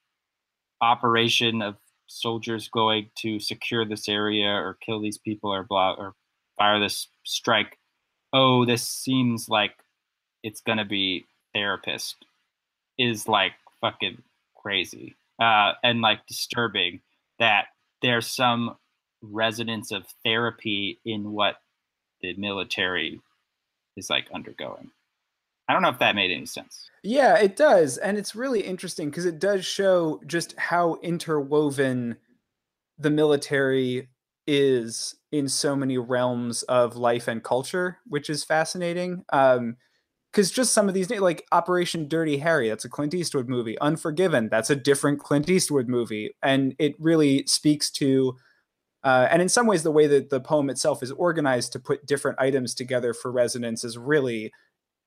operation 0.82 1.62
of 1.62 1.76
soldiers 2.08 2.68
going 2.68 3.10
to 3.20 3.40
secure 3.40 3.86
this 3.86 4.08
area 4.08 4.48
or 4.48 4.78
kill 4.82 5.02
these 5.02 5.18
people 5.18 5.54
or 5.54 5.64
blah 5.64 5.94
or 5.94 6.14
fire 6.58 6.80
this 6.80 7.08
strike? 7.24 7.78
Oh, 8.34 8.66
this 8.66 8.84
seems 8.86 9.50
like 9.50 9.74
it's 10.44 10.62
gonna 10.62 10.86
be 10.86 11.26
therapist 11.54 12.18
is 12.98 13.28
like 13.28 13.54
fucking 13.82 14.22
crazy 14.56 15.16
uh, 15.40 15.74
and 15.84 16.02
like 16.02 16.26
disturbing 16.28 17.02
that 17.40 17.68
there's 18.02 18.28
some 18.28 18.76
resonance 19.22 19.92
of 19.92 20.06
therapy 20.24 21.00
in 21.06 21.32
what 21.32 21.58
the 22.22 22.34
military 22.36 23.20
is 23.98 24.10
like 24.10 24.28
undergoing. 24.34 24.92
I 25.68 25.74
don't 25.74 25.82
know 25.82 25.90
if 25.90 26.00
that 26.00 26.16
made 26.16 26.32
any 26.32 26.46
sense. 26.46 26.90
Yeah, 27.04 27.38
it 27.38 27.56
does. 27.56 27.98
And 27.98 28.18
it's 28.18 28.36
really 28.36 28.62
interesting 28.62 29.10
because 29.10 29.26
it 29.26 29.40
does 29.40 29.66
show 29.66 30.22
just 30.28 30.58
how 30.58 30.98
interwoven 31.02 32.18
the 32.98 33.10
military 33.10 34.10
is 34.48 35.16
in 35.32 35.48
so 35.48 35.76
many 35.76 35.98
realms 35.98 36.64
of 36.64 36.96
life 36.96 37.28
and 37.28 37.44
culture, 37.44 37.98
which 38.08 38.30
is 38.30 38.44
fascinating. 38.44 39.24
Um, 39.34 39.78
because 40.32 40.52
just 40.52 40.74
some 40.74 40.90
of 40.90 40.94
these 40.94 41.10
like 41.10 41.46
Operation 41.54 42.10
Dirty 42.10 42.38
Harry, 42.40 42.68
that's 42.68 42.84
a 42.84 42.90
Clint 42.90 43.14
Eastwood 43.14 43.48
movie. 43.48 43.80
Unforgiven, 43.80 44.50
that's 44.50 44.70
a 44.70 44.76
different 44.76 45.22
Clint 45.22 45.50
Eastwood 45.50 45.88
movie, 45.88 46.36
and 46.44 46.76
it 46.78 46.94
really 47.00 47.46
speaks 47.48 47.90
to, 47.92 48.36
uh, 49.06 49.30
and 49.32 49.42
in 49.42 49.48
some 49.48 49.66
ways, 49.66 49.84
the 49.84 49.92
way 49.92 50.08
that 50.08 50.30
the 50.30 50.42
poem 50.42 50.70
itself 50.70 51.02
is 51.02 51.12
organized 51.12 51.72
to 51.72 51.80
put 51.80 52.06
different 52.06 52.38
items 52.38 52.76
together 52.76 53.14
for 53.14 53.32
resonance 53.32 53.86
is 53.86 53.98
really 53.98 54.52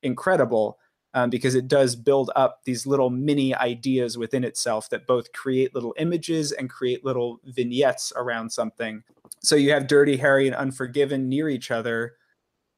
incredible. 0.03 0.77
Um, 1.15 1.31
because 1.31 1.55
it 1.55 1.67
does 1.67 1.95
build 1.95 2.29
up 2.35 2.59
these 2.65 2.85
little 2.85 3.09
mini 3.09 3.55
ideas 3.55 4.15
within 4.15 4.43
itself 4.43 4.91
that 4.91 5.07
both 5.07 5.33
create 5.33 5.73
little 5.73 5.95
images 5.97 6.51
and 6.51 6.69
create 6.69 7.03
little 7.03 7.39
vignettes 7.45 8.13
around 8.15 8.51
something. 8.51 9.01
So 9.41 9.55
you 9.55 9.71
have 9.71 9.87
Dirty 9.87 10.17
Harry 10.17 10.45
and 10.45 10.55
Unforgiven 10.55 11.27
near 11.27 11.49
each 11.49 11.71
other, 11.71 12.13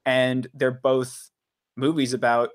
and 0.06 0.48
they're 0.54 0.72
both 0.72 1.30
movies 1.76 2.14
about 2.14 2.52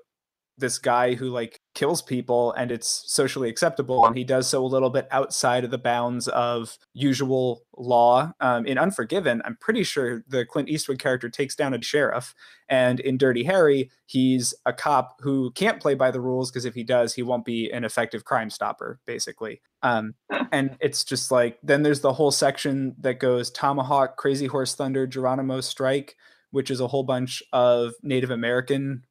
this 0.57 0.79
guy 0.79 1.13
who 1.13 1.29
like 1.29 1.61
kills 1.75 2.01
people 2.01 2.51
and 2.53 2.71
it's 2.71 3.03
socially 3.05 3.49
acceptable 3.49 4.05
and 4.05 4.17
he 4.17 4.23
does 4.23 4.47
so 4.47 4.63
a 4.63 4.67
little 4.67 4.89
bit 4.89 5.07
outside 5.11 5.63
of 5.63 5.71
the 5.71 5.77
bounds 5.77 6.27
of 6.29 6.77
usual 6.93 7.61
law. 7.77 8.31
Um, 8.39 8.65
in 8.65 8.77
unforgiven 8.77 9.41
i'm 9.45 9.57
pretty 9.59 9.83
sure 9.83 10.23
the 10.27 10.45
clint 10.45 10.69
eastwood 10.69 10.99
character 10.99 11.29
takes 11.29 11.55
down 11.55 11.73
a 11.73 11.81
sheriff 11.81 12.33
and 12.69 12.99
in 12.99 13.17
dirty 13.17 13.43
harry 13.43 13.91
he's 14.07 14.53
a 14.65 14.73
cop 14.73 15.17
who 15.21 15.51
can't 15.51 15.79
play 15.79 15.93
by 15.93 16.09
the 16.11 16.21
rules 16.21 16.49
because 16.49 16.65
if 16.65 16.73
he 16.73 16.83
does 16.83 17.13
he 17.13 17.23
won't 17.23 17.45
be 17.45 17.69
an 17.71 17.83
effective 17.83 18.25
crime 18.25 18.49
stopper 18.49 18.99
basically. 19.05 19.61
Um, 19.83 20.15
and 20.51 20.77
it's 20.79 21.03
just 21.03 21.31
like 21.31 21.59
then 21.61 21.83
there's 21.83 22.01
the 22.01 22.13
whole 22.13 22.31
section 22.31 22.95
that 22.99 23.19
goes 23.19 23.51
tomahawk 23.51 24.17
crazy 24.17 24.47
horse 24.47 24.73
thunder 24.75 25.05
geronimo 25.05 25.61
strike 25.61 26.15
which 26.51 26.71
is 26.71 26.79
a 26.79 26.87
whole 26.87 27.03
bunch 27.03 27.43
of 27.53 27.93
native 28.01 28.31
american 28.31 29.03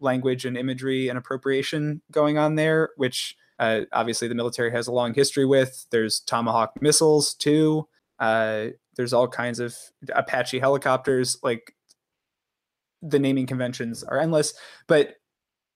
language 0.00 0.44
and 0.44 0.56
imagery 0.56 1.08
and 1.08 1.18
appropriation 1.18 2.02
going 2.10 2.38
on 2.38 2.54
there, 2.54 2.90
which 2.96 3.36
uh, 3.58 3.82
obviously 3.92 4.28
the 4.28 4.34
military 4.34 4.70
has 4.70 4.86
a 4.86 4.92
long 4.92 5.14
history 5.14 5.44
with. 5.44 5.86
There's 5.90 6.20
Tomahawk 6.20 6.80
missiles 6.80 7.34
too. 7.34 7.86
Uh, 8.18 8.68
there's 8.96 9.12
all 9.12 9.28
kinds 9.28 9.60
of 9.60 9.76
Apache 10.14 10.58
helicopters. 10.58 11.38
Like 11.42 11.74
the 13.02 13.18
naming 13.18 13.46
conventions 13.46 14.02
are 14.02 14.18
endless, 14.18 14.54
but 14.86 15.16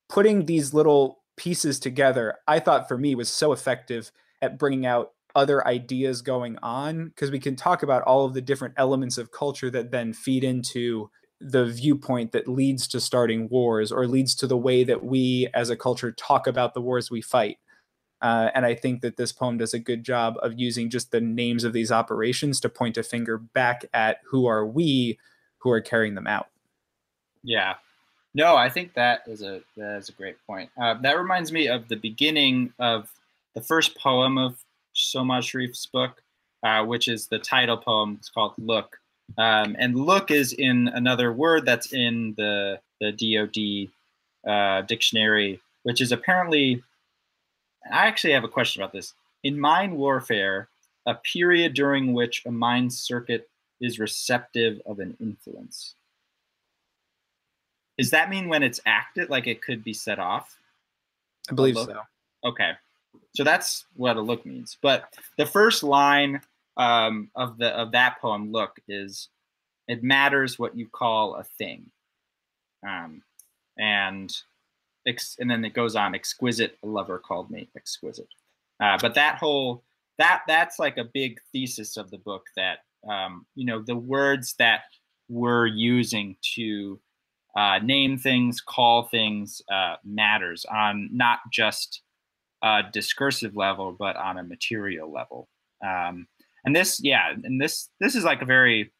putting 0.09 0.47
these 0.47 0.75
little 0.75 1.23
pieces 1.37 1.79
together, 1.79 2.37
I 2.47 2.61
thought 2.61 2.89
for 2.89 2.99
me 2.99 3.15
was 3.15 3.29
so 3.29 3.53
effective 3.53 4.13
at 4.43 4.59
bringing 4.59 4.87
out 4.87 5.13
other 5.35 5.67
ideas 5.67 6.23
going 6.23 6.57
on 6.63 7.09
because 7.09 7.31
we 7.31 7.41
can 7.41 7.57
talk 7.57 7.83
about 7.83 8.03
all 8.03 8.25
of 8.25 8.35
the 8.35 8.41
different 8.41 8.75
elements 8.77 9.19
of 9.19 9.33
culture 9.33 9.71
that 9.71 9.91
then 9.91 10.13
feed 10.13 10.45
into 10.45 11.11
the 11.45 11.67
viewpoint 11.67 12.33
that 12.33 12.49
leads 12.49 12.89
to 12.89 13.01
starting 13.01 13.49
wars 13.49 13.93
or 13.93 14.07
leads 14.07 14.35
to 14.35 14.47
the 14.47 14.57
way 14.57 14.83
that 14.83 15.05
we 15.05 15.49
as 15.53 15.69
a 15.69 15.77
culture 15.77 16.11
talk 16.11 16.47
about 16.47 16.73
the 16.73 16.81
wars 16.81 17.11
we 17.11 17.21
fight. 17.21 17.59
Uh, 18.23 18.49
and 18.55 18.65
I 18.65 18.75
think 18.75 19.03
that 19.03 19.19
this 19.19 19.33
poem 19.33 19.59
does 19.59 19.75
a 19.75 19.79
good 19.79 20.03
job 20.03 20.37
of 20.41 20.59
using 20.59 20.89
just 20.89 21.11
the 21.11 21.21
names 21.21 21.63
of 21.63 21.75
these 21.75 21.93
operations 21.93 22.61
to 22.61 22.71
point 22.71 22.97
a 22.97 23.03
finger 23.03 23.37
back 23.37 23.85
at 23.93 24.21
who 24.25 24.47
are 24.47 24.65
we 24.65 25.19
who 25.59 25.71
are 25.71 25.83
carrying 25.83 26.15
them 26.15 26.27
out. 26.27 26.49
Yeah. 27.43 27.75
No, 28.33 28.57
I 28.57 28.71
think 28.71 28.95
that 28.95 29.23
is 29.27 29.43
a 29.43 29.61
that 29.77 29.99
is 29.99 30.09
a 30.09 30.13
great 30.13 30.37
point. 30.47 30.71
Uh, 30.81 30.95
that 31.03 31.19
reminds 31.19 31.53
me 31.53 31.69
of 31.69 31.89
the 31.89 31.97
beginning 31.97 32.73
of 32.79 33.11
the 33.55 33.61
first 33.61 33.97
poem 33.99 34.39
of 34.39 34.57
Solmaz 34.95 35.43
Sharif's 35.43 35.87
book, 35.87 36.23
uh, 36.63 36.85
which 36.85 37.07
is 37.07 37.27
the 37.27 37.39
title 37.39 37.77
poem. 37.77 38.17
It's 38.19 38.31
called 38.31 38.55
"Look," 38.59 38.99
Um, 39.39 39.77
and 39.79 39.97
look 39.97 40.31
is 40.31 40.53
in 40.53 40.89
another 40.89 41.33
word 41.33 41.65
that's 41.67 41.93
in 41.93 42.35
the, 42.37 42.81
the 43.01 43.13
DoD 43.13 43.91
uh, 44.51 44.83
dictionary, 44.83 45.61
which 45.83 46.01
is 46.01 46.13
apparently, 46.13 46.83
I 47.91 48.07
actually 48.07 48.33
have 48.35 48.45
a 48.45 48.49
question 48.49 48.83
about 48.83 48.93
this. 48.93 49.15
In 49.43 49.59
mine 49.59 49.97
warfare, 49.97 50.69
a 51.07 51.15
period 51.15 51.75
during 51.75 52.13
which 52.13 52.45
a 52.47 52.51
mine 52.51 52.91
circuit 52.91 53.49
is 53.81 53.99
receptive 53.99 54.81
of 54.87 55.01
an 55.01 55.17
influence. 55.21 55.95
Does 57.99 58.11
that 58.11 58.31
mean 58.31 58.49
when 58.49 58.63
it's 58.63 58.81
active, 58.87 59.31
like 59.31 59.47
it 59.47 59.63
could 59.63 59.85
be 59.85 59.93
set 59.93 60.19
off? 60.19 60.57
I 61.51 61.55
believe 61.55 61.77
so. 61.77 62.01
Okay. 62.45 62.73
So 63.35 63.45
that's 63.45 63.85
what 63.97 64.17
a 64.17 64.21
look 64.21 64.47
means. 64.47 64.77
But 64.81 65.15
the 65.37 65.47
first 65.47 65.83
line 65.83 66.41
um, 66.77 67.31
of 67.35 67.59
the 67.59 67.69
of 67.71 67.93
that 67.93 68.21
poem, 68.21 68.53
"Look," 68.53 68.81
is 68.89 69.29
it 69.89 70.03
matters 70.03 70.59
what 70.59 70.77
you 70.77 70.89
call 70.89 71.37
a 71.37 71.45
thing, 71.45 71.91
um, 72.87 73.23
and 73.79 74.35
ex- 75.07 75.37
and 75.39 75.51
then 75.51 75.65
it 75.65 75.75
goes 75.75 75.97
on. 75.97 76.15
Exquisite, 76.15 76.79
a 76.83 76.87
lover 76.87 77.19
called 77.19 77.51
me 77.51 77.69
exquisite. 77.77 78.29
Uh, 78.81 78.99
but 79.01 79.15
that 79.15 79.37
whole 79.39 79.85
that 80.19 80.43
that's 80.47 80.79
like 80.79 80.97
a 80.97 81.05
big 81.05 81.41
thesis 81.53 81.97
of 81.97 82.11
the 82.11 82.19
book 82.19 82.47
that 82.57 82.79
um, 83.09 83.47
you 83.55 83.65
know 83.65 83.83
the 83.83 83.97
words 83.97 84.55
that 84.59 84.83
we're 85.29 85.67
using 85.67 86.37
to 86.55 87.01
uh, 87.57 87.79
name 87.79 88.19
things, 88.19 88.61
call 88.61 89.05
things 89.05 89.63
uh, 89.73 89.97
matters 90.05 90.65
on 90.67 91.09
not 91.13 91.39
just 91.53 92.03
a 92.63 92.83
discursive 92.93 93.57
level, 93.57 93.93
but 93.93 94.17
on 94.17 94.39
a 94.39 94.43
material 94.43 95.13
level. 95.13 95.49
Um, 95.85 96.27
and 96.65 96.75
this 96.75 97.01
yeah 97.03 97.33
and 97.43 97.61
this 97.61 97.89
this 98.01 98.15
is 98.15 98.25
like 98.25 98.43
a 98.43 98.47
very 98.47 98.93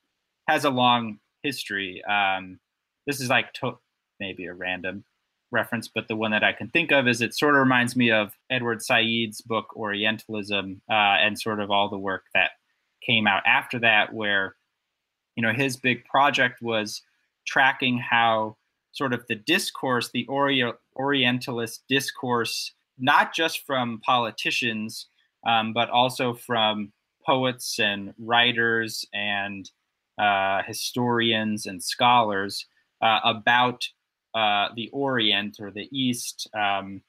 has 0.49 0.65
a 0.65 0.71
long 0.71 1.19
history. 1.43 2.03
Um 2.05 2.59
this 3.07 3.21
is 3.21 3.29
like 3.29 3.53
to- 3.55 3.79
maybe 4.21 4.47
a 4.47 4.55
random 4.55 5.05
reference 5.51 5.89
but 5.89 6.09
the 6.09 6.17
one 6.17 6.33
that 6.33 6.43
i 6.43 6.53
can 6.53 6.69
think 6.69 6.91
of 6.91 7.07
is 7.07 7.21
it 7.21 7.35
sort 7.35 7.55
of 7.55 7.61
reminds 7.61 7.95
me 7.95 8.11
of 8.11 8.33
edward 8.51 8.83
said's 8.83 9.41
book 9.41 9.75
orientalism 9.77 10.81
uh, 10.91 11.17
and 11.21 11.41
sort 11.41 11.61
of 11.61 11.71
all 11.71 11.89
the 11.89 11.99
work 11.99 12.25
that 12.35 12.53
came 13.05 13.27
out 13.27 13.43
after 13.47 13.79
that 13.79 14.13
where 14.13 14.57
you 15.37 15.43
know 15.43 15.53
his 15.53 15.77
big 15.77 16.05
project 16.07 16.61
was 16.61 17.03
tracking 17.47 17.99
how 17.99 18.57
sort 18.93 19.13
of 19.13 19.25
the 19.29 19.35
discourse 19.35 20.11
the 20.13 20.27
Ori- 20.27 20.73
orientalist 20.97 21.85
discourse 21.89 22.73
not 22.99 23.33
just 23.33 23.65
from 23.65 24.01
politicians 24.05 25.07
um, 25.47 25.73
but 25.73 25.91
also 25.91 26.35
from 26.35 26.93
poets 27.27 27.79
and 27.79 28.15
writers 28.19 29.05
and 29.13 29.71
uh, 30.19 30.63
historians 30.67 31.67
and 31.67 31.83
scholars 31.83 32.67
uh, 33.03 33.21
about 33.25 33.85
uh, 34.35 34.69
the 34.75 34.91
Orient 34.93 35.59
or 35.61 35.71
the 35.71 35.89
East, 35.97 36.49
um, 36.57 37.03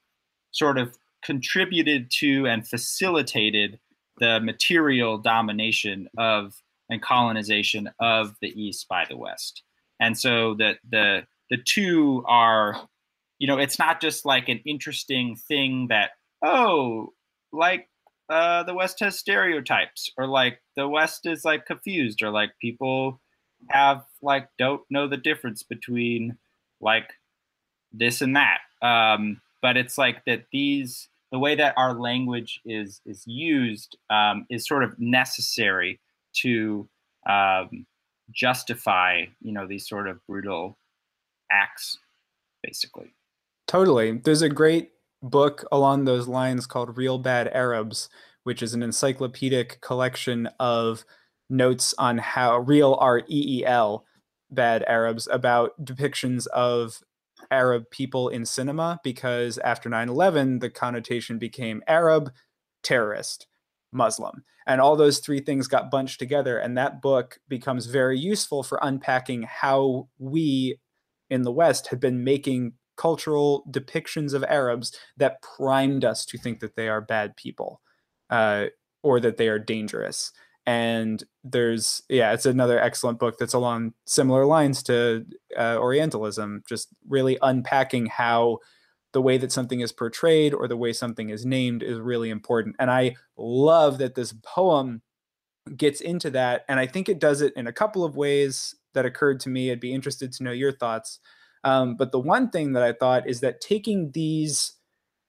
sort 0.51 0.77
of 0.77 0.98
contributed 1.24 2.12
to 2.19 2.45
and 2.45 2.67
facilitated 2.67 3.79
the 4.19 4.39
material 4.39 5.17
domination 5.17 6.07
of 6.17 6.55
and 6.89 7.01
colonization 7.01 7.89
of 8.00 8.36
the 8.41 8.50
East 8.50 8.88
by 8.88 9.05
the 9.10 9.17
West. 9.17 9.63
And 10.00 10.17
so 10.17 10.53
the 10.55 10.77
the 10.89 11.25
the 11.50 11.57
two 11.57 12.24
are, 12.27 12.88
you 13.39 13.48
know, 13.48 13.57
it's 13.57 13.79
not 13.79 14.01
just 14.01 14.25
like 14.25 14.50
an 14.50 14.62
interesting 14.65 15.36
thing 15.36 15.88
that 15.88 16.12
oh, 16.43 17.13
like 17.51 17.89
uh, 18.29 18.63
the 18.63 18.74
West 18.74 19.00
has 19.01 19.17
stereotypes, 19.17 20.12
or 20.17 20.27
like 20.27 20.62
the 20.75 20.88
West 20.88 21.25
is 21.25 21.46
like 21.46 21.65
confused, 21.65 22.22
or 22.22 22.29
like 22.29 22.51
people 22.60 23.22
have 23.70 24.03
like 24.22 24.50
don't 24.58 24.82
know 24.89 25.08
the 25.08 25.17
difference 25.17 25.63
between 25.63 26.38
like 26.82 27.13
this 27.91 28.22
and 28.22 28.36
that. 28.36 28.60
Um, 28.82 29.41
but 29.62 29.77
it's 29.77 29.98
like 29.98 30.25
that 30.25 30.46
these 30.51 31.08
the 31.32 31.39
way 31.39 31.55
that 31.55 31.74
our 31.77 31.94
language 31.94 32.62
is 32.65 33.01
is 33.05 33.25
used 33.27 33.98
um, 34.10 34.46
is 34.50 34.67
sort 34.67 34.84
of 34.84 34.98
necessary 35.00 36.00
to 36.34 36.88
um, 37.27 37.86
justify 38.32 39.25
you 39.41 39.51
know 39.51 39.67
these 39.67 39.88
sort 39.88 40.08
of 40.08 40.25
brutal 40.27 40.77
acts 41.51 41.98
basically 42.63 43.13
totally 43.67 44.12
there's 44.12 44.41
a 44.41 44.50
great 44.50 44.91
book 45.29 45.65
along 45.72 46.05
those 46.05 46.27
lines 46.27 46.65
called 46.65 46.98
reel 46.98 47.17
bad 47.17 47.48
arabs 47.50 48.10
which 48.44 48.62
is 48.62 48.74
an 48.74 48.84
encyclopedic 48.84 49.82
collection 49.82 50.48
of 50.60 51.03
notes 51.50 51.94
on 51.98 52.17
how 52.17 52.58
real 52.60 52.98
r 53.00 53.20
e 53.20 53.60
e 53.60 53.65
l 53.65 54.05
bad 54.51 54.84
arabs 54.88 55.27
about 55.32 55.84
depictions 55.84 56.48
of 56.48 57.01
arab 57.51 57.89
people 57.89 58.29
in 58.29 58.46
cinema 58.46 59.00
because 59.03 59.58
after 59.60 59.89
9/11 59.89 60.60
the 60.62 60.70
connotation 60.70 61.38
became 61.38 61.84
arab 61.88 62.32
terrorist 62.84 63.48
Muslim. 63.96 64.44
And 64.67 64.82
all 64.82 64.96
those 64.96 65.20
three 65.20 65.39
things 65.39 65.67
got 65.67 65.89
bunched 65.89 66.20
together. 66.20 66.58
And 66.58 66.77
that 66.77 67.01
book 67.01 67.39
becomes 67.48 67.86
very 67.86 68.20
useful 68.20 68.62
for 68.62 68.79
unpacking 68.82 69.44
how 69.44 70.10
we 70.20 70.79
in 71.29 71.41
the 71.41 71.51
West 71.51 71.88
had 71.88 72.00
been 72.00 72.24
making 72.24 72.74
cultural 72.98 73.66
depictions 73.70 74.34
of 74.34 74.44
Arabs 74.44 74.98
that 75.18 75.42
primed 75.42 76.06
us 76.06 76.25
to 76.25 76.38
think 76.38 76.60
that 76.60 76.75
they 76.75 76.88
are 76.88 77.02
bad 77.02 77.36
people 77.36 77.82
uh, 78.30 78.66
or 79.04 79.20
that 79.20 79.38
they 79.38 79.48
are 79.48 79.60
dangerous. 79.60 80.32
And 80.66 81.24
there's, 81.44 82.02
yeah, 82.10 82.34
it's 82.34 82.46
another 82.48 82.80
excellent 82.80 83.20
book 83.20 83.38
that's 83.38 83.54
along 83.54 83.94
similar 84.06 84.46
lines 84.46 84.82
to 84.84 85.25
uh, 85.56 85.78
Orientalism, 85.78 86.64
just 86.68 86.90
really 87.08 87.38
unpacking 87.42 88.08
how 88.08 88.60
the 89.14 89.22
way 89.22 89.38
that 89.38 89.52
something 89.52 89.80
is 89.80 89.92
portrayed 89.92 90.54
or 90.54 90.68
the 90.68 90.75
way 90.75 90.92
something 90.92 91.30
is 91.30 91.46
named 91.46 91.84
is 91.84 92.00
really 92.00 92.30
important. 92.30 92.75
And 92.80 92.90
I 92.90 93.16
love 93.38 94.00
that 94.00 94.16
this 94.16 94.34
poem 94.44 95.04
gets 95.78 96.02
into 96.02 96.30
that. 96.32 96.66
And 96.68 96.80
I 96.80 96.88
think 96.88 97.10
it 97.10 97.20
does 97.20 97.42
it 97.42 97.54
in 97.56 97.68
a 97.68 97.74
couple 97.74 98.04
of 98.04 98.18
ways 98.18 98.75
that 98.94 99.06
occurred 99.06 99.40
to 99.42 99.50
me. 99.50 99.72
I'd 99.72 99.80
be 99.80 99.94
interested 99.94 100.32
to 100.34 100.44
know 100.44 100.52
your 100.52 100.72
thoughts. 100.72 101.20
Um, 101.65 101.95
but 101.95 102.12
the 102.12 102.19
one 102.19 102.51
thing 102.51 102.74
that 102.74 102.84
I 102.84 102.93
thought 102.93 103.27
is 103.27 103.41
that 103.41 103.60
taking 103.60 104.12
these 104.12 104.74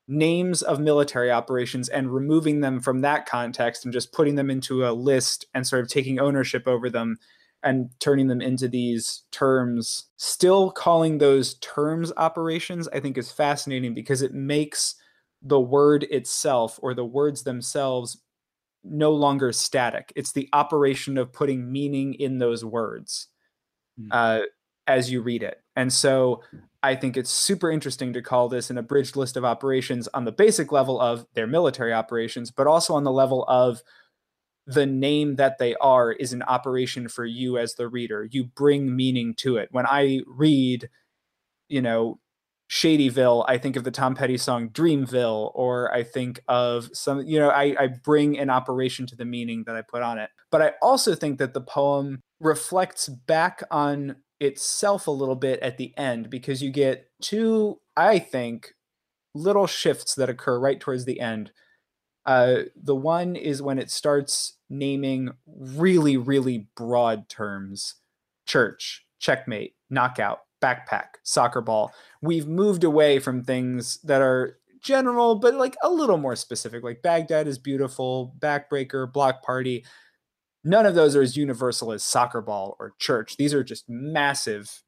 names 0.06 0.62
of 0.62 0.78
military 0.78 1.32
operations 1.32 1.88
and 1.88 2.14
removing 2.14 2.60
them 2.60 2.80
from 2.80 3.00
that 3.00 3.26
context 3.26 3.84
and 3.84 3.92
just 3.92 4.12
putting 4.12 4.36
them 4.36 4.50
into 4.50 4.86
a 4.86 4.92
list 4.92 5.46
and 5.54 5.66
sort 5.66 5.82
of 5.82 5.88
taking 5.88 6.20
ownership 6.20 6.68
over 6.68 6.88
them 6.88 7.16
and 7.62 7.90
turning 7.98 8.28
them 8.28 8.40
into 8.40 8.68
these 8.68 9.24
terms, 9.32 10.04
still 10.18 10.70
calling 10.70 11.18
those 11.18 11.54
terms 11.54 12.12
operations, 12.16 12.86
I 12.88 13.00
think 13.00 13.18
is 13.18 13.32
fascinating 13.32 13.94
because 13.94 14.22
it 14.22 14.34
makes 14.34 14.94
the 15.42 15.58
word 15.58 16.04
itself 16.04 16.78
or 16.82 16.94
the 16.94 17.04
words 17.04 17.42
themselves 17.42 18.20
no 18.84 19.12
longer 19.12 19.52
static. 19.52 20.12
It's 20.14 20.32
the 20.32 20.48
operation 20.52 21.18
of 21.18 21.32
putting 21.32 21.72
meaning 21.72 22.14
in 22.14 22.38
those 22.38 22.64
words 22.64 23.28
mm. 23.98 24.08
uh, 24.10 24.42
as 24.86 25.10
you 25.10 25.22
read 25.22 25.42
it. 25.42 25.60
And 25.76 25.92
so 25.92 26.42
I 26.82 26.94
think 26.94 27.16
it's 27.16 27.30
super 27.30 27.70
interesting 27.70 28.12
to 28.14 28.22
call 28.22 28.48
this 28.48 28.70
an 28.70 28.78
abridged 28.78 29.14
list 29.14 29.36
of 29.36 29.44
operations 29.44 30.08
on 30.14 30.24
the 30.24 30.32
basic 30.32 30.72
level 30.72 31.00
of 31.00 31.26
their 31.34 31.46
military 31.46 31.92
operations, 31.92 32.50
but 32.50 32.66
also 32.66 32.94
on 32.94 33.04
the 33.04 33.12
level 33.12 33.44
of 33.46 33.82
the 34.66 34.86
name 34.86 35.36
that 35.36 35.58
they 35.58 35.74
are 35.76 36.10
is 36.12 36.32
an 36.32 36.42
operation 36.42 37.08
for 37.08 37.24
you 37.24 37.58
as 37.58 37.74
the 37.74 37.88
reader. 37.88 38.26
You 38.30 38.44
bring 38.44 38.96
meaning 38.96 39.34
to 39.38 39.58
it. 39.58 39.68
When 39.70 39.86
I 39.86 40.20
read, 40.26 40.88
you 41.68 41.82
know, 41.82 42.18
Shadyville, 42.68 43.44
I 43.46 43.58
think 43.58 43.76
of 43.76 43.84
the 43.84 43.92
Tom 43.92 44.16
Petty 44.16 44.36
song 44.36 44.70
Dreamville, 44.70 45.52
or 45.54 45.94
I 45.94 46.02
think 46.02 46.40
of 46.48 46.90
some, 46.92 47.22
you 47.22 47.38
know, 47.38 47.50
I, 47.50 47.76
I 47.78 47.86
bring 47.86 48.38
an 48.38 48.50
operation 48.50 49.06
to 49.06 49.16
the 49.16 49.24
meaning 49.24 49.62
that 49.66 49.76
I 49.76 49.82
put 49.82 50.02
on 50.02 50.18
it. 50.18 50.30
But 50.50 50.62
I 50.62 50.72
also 50.82 51.14
think 51.14 51.38
that 51.38 51.54
the 51.54 51.60
poem 51.60 52.22
reflects 52.40 53.08
back 53.08 53.62
on 53.70 54.16
itself 54.40 55.06
a 55.06 55.12
little 55.12 55.36
bit 55.36 55.60
at 55.60 55.78
the 55.78 55.96
end 55.96 56.30
because 56.30 56.62
you 56.62 56.70
get 56.70 57.10
two, 57.20 57.80
I 57.96 58.18
think, 58.18 58.74
little 59.34 59.66
shifts 59.66 60.14
that 60.14 60.30
occur 60.30 60.58
right 60.58 60.80
towards 60.80 61.04
the 61.04 61.20
end. 61.20 61.52
Uh, 62.24 62.62
the 62.74 62.96
one 62.96 63.36
is 63.36 63.62
when 63.62 63.78
it 63.78 63.90
starts 63.90 64.56
naming 64.68 65.30
really, 65.46 66.16
really 66.16 66.68
broad 66.76 67.28
terms 67.28 67.94
church, 68.46 69.04
checkmate, 69.18 69.74
knockout, 69.90 70.40
backpack, 70.62 71.06
soccer 71.22 71.60
ball. 71.60 71.92
We've 72.22 72.46
moved 72.46 72.84
away 72.84 73.18
from 73.18 73.42
things 73.42 73.98
that 74.02 74.22
are 74.22 74.58
general, 74.82 75.36
but 75.36 75.54
like 75.54 75.76
a 75.82 75.90
little 75.90 76.16
more 76.16 76.36
specific, 76.36 76.82
like 76.82 77.02
Baghdad 77.02 77.46
is 77.46 77.58
beautiful, 77.58 78.34
backbreaker, 78.38 79.12
block 79.12 79.42
party. 79.42 79.84
None 80.66 80.84
of 80.84 80.96
those 80.96 81.14
are 81.14 81.22
as 81.22 81.36
universal 81.36 81.92
as 81.92 82.02
soccer 82.02 82.42
ball 82.42 82.76
or 82.80 82.94
church. 82.98 83.36
These 83.36 83.54
are 83.54 83.62
just 83.62 83.88
massive, 83.88 84.82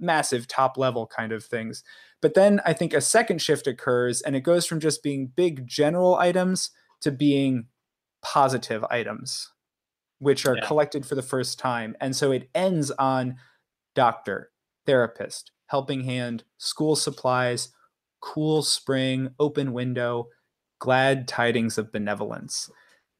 massive 0.00 0.48
top 0.48 0.78
level 0.78 1.06
kind 1.06 1.32
of 1.32 1.44
things. 1.44 1.84
But 2.22 2.32
then 2.32 2.62
I 2.64 2.72
think 2.72 2.94
a 2.94 3.02
second 3.02 3.42
shift 3.42 3.66
occurs 3.66 4.22
and 4.22 4.34
it 4.34 4.40
goes 4.40 4.64
from 4.64 4.80
just 4.80 5.02
being 5.02 5.30
big 5.36 5.66
general 5.66 6.14
items 6.14 6.70
to 7.02 7.12
being 7.12 7.66
positive 8.22 8.82
items, 8.90 9.52
which 10.18 10.46
are 10.46 10.56
yeah. 10.56 10.66
collected 10.66 11.04
for 11.04 11.14
the 11.14 11.20
first 11.20 11.58
time. 11.58 11.94
And 12.00 12.16
so 12.16 12.32
it 12.32 12.48
ends 12.54 12.90
on 12.92 13.36
doctor, 13.94 14.50
therapist, 14.86 15.52
helping 15.66 16.04
hand, 16.04 16.44
school 16.56 16.96
supplies, 16.96 17.68
cool 18.20 18.62
spring, 18.62 19.28
open 19.38 19.74
window, 19.74 20.28
glad 20.78 21.28
tidings 21.28 21.76
of 21.76 21.92
benevolence. 21.92 22.70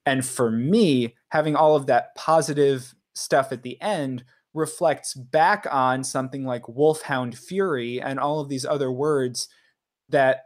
And 0.08 0.24
for 0.24 0.50
me, 0.50 1.14
having 1.28 1.54
all 1.54 1.76
of 1.76 1.84
that 1.86 2.14
positive 2.14 2.94
stuff 3.14 3.52
at 3.52 3.62
the 3.62 3.78
end 3.82 4.24
reflects 4.54 5.12
back 5.12 5.66
on 5.70 6.02
something 6.02 6.44
like 6.44 6.66
Wolfhound 6.66 7.36
Fury 7.36 8.00
and 8.00 8.18
all 8.18 8.40
of 8.40 8.48
these 8.48 8.64
other 8.64 8.90
words 8.90 9.48
that 10.08 10.44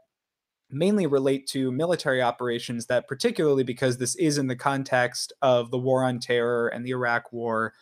mainly 0.69 1.07
relate 1.07 1.47
to 1.47 1.71
military 1.71 2.21
operations 2.21 2.87
that 2.87 3.07
particularly 3.07 3.63
because 3.63 3.99
this 3.99 4.17
is 4.17 4.37
in 4.37 4.49
the 4.49 4.57
context 4.57 5.33
of 5.43 5.71
the 5.71 5.79
war 5.79 6.03
on 6.03 6.19
terror 6.19 6.67
and 6.67 6.85
the 6.85 6.91
iraq 6.91 7.31
war 7.31 7.75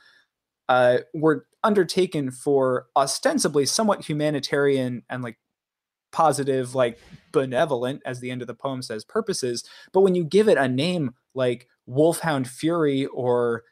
uh, 0.69 0.99
were 1.15 1.47
undertaken 1.63 2.33
for 2.33 2.87
ostensibly 2.97 3.65
somewhat 3.65 4.05
humanitarian 4.05 5.03
and 5.09 5.23
like 5.23 5.39
positive 6.13 6.75
like 6.75 6.99
benevolent 7.33 8.03
as 8.05 8.21
the 8.21 8.31
end 8.31 8.43
of 8.43 8.49
the 8.49 8.55
poem 8.55 8.83
says 8.83 9.05
purposes 9.05 9.65
but 9.93 10.01
when 10.01 10.15
you 10.15 10.25
give 10.25 10.49
it 10.49 10.59
a 10.59 10.69
name 10.69 11.13
like 11.35 11.69
wolfhound 11.87 12.49
fury 12.49 13.07
or 13.07 13.63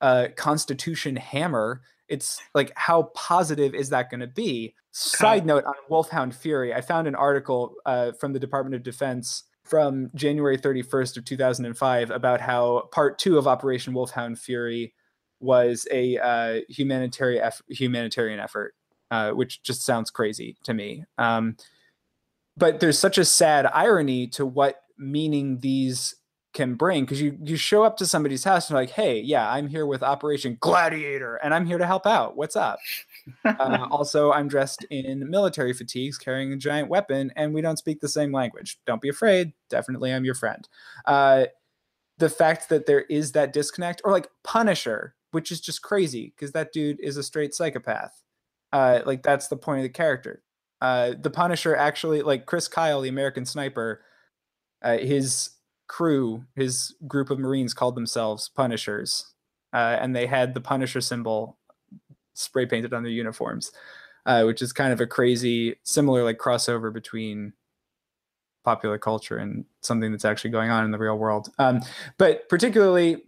uh, 0.00 0.28
constitution 0.36 1.16
hammer 1.16 1.80
it's 2.08 2.40
like 2.54 2.72
how 2.76 3.04
positive 3.14 3.74
is 3.74 3.90
that 3.90 4.10
going 4.10 4.20
to 4.20 4.26
be 4.26 4.74
Side 4.92 5.46
note 5.46 5.64
on 5.64 5.74
Wolfhound 5.88 6.34
Fury, 6.34 6.74
I 6.74 6.80
found 6.80 7.06
an 7.06 7.14
article 7.14 7.74
uh, 7.86 8.10
from 8.12 8.32
the 8.32 8.40
Department 8.40 8.74
of 8.74 8.82
Defense 8.82 9.44
from 9.64 10.10
January 10.16 10.58
31st 10.58 11.16
of 11.16 11.24
2005 11.24 12.10
about 12.10 12.40
how 12.40 12.88
part 12.90 13.16
two 13.16 13.38
of 13.38 13.46
Operation 13.46 13.94
Wolfhound 13.94 14.40
Fury 14.40 14.92
was 15.38 15.86
a 15.92 16.18
uh, 16.18 16.60
humanitarian 16.68 17.44
eff- 17.44 17.62
humanitarian 17.68 18.40
effort, 18.40 18.74
uh, 19.10 19.30
which 19.30 19.62
just 19.62 19.82
sounds 19.82 20.10
crazy 20.10 20.56
to 20.64 20.74
me. 20.74 21.04
Um, 21.18 21.56
but 22.56 22.80
there's 22.80 22.98
such 22.98 23.18
a 23.18 23.24
sad 23.24 23.66
irony 23.66 24.26
to 24.28 24.44
what 24.44 24.82
meaning 24.98 25.58
these 25.60 26.14
can 26.52 26.74
bring 26.74 27.04
because 27.04 27.22
you 27.22 27.38
you 27.42 27.56
show 27.56 27.84
up 27.84 27.96
to 27.96 28.06
somebody's 28.06 28.42
house 28.42 28.68
and 28.68 28.74
you're 28.74 28.82
like, 28.82 28.90
hey, 28.90 29.20
yeah, 29.20 29.48
I'm 29.50 29.68
here 29.68 29.86
with 29.86 30.02
Operation 30.02 30.56
Gladiator 30.60 31.36
and 31.36 31.54
I'm 31.54 31.64
here 31.64 31.78
to 31.78 31.86
help 31.86 32.06
out. 32.06 32.36
What's 32.36 32.56
up? 32.56 32.78
uh, 33.44 33.86
also, 33.90 34.32
I'm 34.32 34.48
dressed 34.48 34.84
in 34.90 35.28
military 35.30 35.72
fatigues, 35.72 36.18
carrying 36.18 36.52
a 36.52 36.56
giant 36.56 36.88
weapon, 36.88 37.32
and 37.36 37.54
we 37.54 37.60
don't 37.60 37.78
speak 37.78 38.00
the 38.00 38.08
same 38.08 38.32
language. 38.32 38.78
Don't 38.86 39.00
be 39.00 39.08
afraid. 39.08 39.52
Definitely, 39.68 40.12
I'm 40.12 40.24
your 40.24 40.34
friend. 40.34 40.68
Uh, 41.06 41.46
the 42.18 42.28
fact 42.28 42.68
that 42.68 42.86
there 42.86 43.02
is 43.02 43.32
that 43.32 43.52
disconnect, 43.52 44.02
or 44.04 44.10
like 44.10 44.28
Punisher, 44.42 45.14
which 45.30 45.52
is 45.52 45.60
just 45.60 45.82
crazy 45.82 46.32
because 46.34 46.52
that 46.52 46.72
dude 46.72 46.98
is 47.00 47.16
a 47.16 47.22
straight 47.22 47.54
psychopath. 47.54 48.22
Uh, 48.72 49.00
like 49.04 49.22
that's 49.22 49.48
the 49.48 49.56
point 49.56 49.78
of 49.78 49.82
the 49.82 49.88
character. 49.88 50.42
Uh, 50.80 51.12
the 51.20 51.30
Punisher 51.30 51.76
actually, 51.76 52.22
like 52.22 52.46
Chris 52.46 52.68
Kyle, 52.68 53.00
the 53.00 53.08
American 53.08 53.44
sniper, 53.44 54.02
uh, 54.82 54.96
his 54.98 55.50
crew, 55.88 56.44
his 56.54 56.94
group 57.06 57.30
of 57.30 57.38
Marines 57.38 57.74
called 57.74 57.94
themselves 57.94 58.48
Punishers, 58.48 59.34
uh, 59.72 59.98
and 60.00 60.14
they 60.14 60.26
had 60.26 60.54
the 60.54 60.60
Punisher 60.60 61.00
symbol 61.00 61.58
spray 62.34 62.64
painted 62.64 62.94
on 62.94 63.02
their 63.02 63.12
uniforms, 63.12 63.72
uh, 64.24 64.44
which 64.44 64.62
is 64.62 64.72
kind 64.72 64.92
of 64.92 65.00
a 65.00 65.06
crazy, 65.06 65.76
similar 65.82 66.24
like 66.24 66.38
crossover 66.38 66.92
between 66.92 67.52
popular 68.64 68.98
culture 68.98 69.36
and 69.36 69.64
something 69.82 70.12
that's 70.12 70.24
actually 70.24 70.50
going 70.50 70.70
on 70.70 70.84
in 70.84 70.90
the 70.90 70.98
real 70.98 71.16
world. 71.16 71.50
Um, 71.58 71.80
but 72.18 72.48
particularly, 72.48 73.24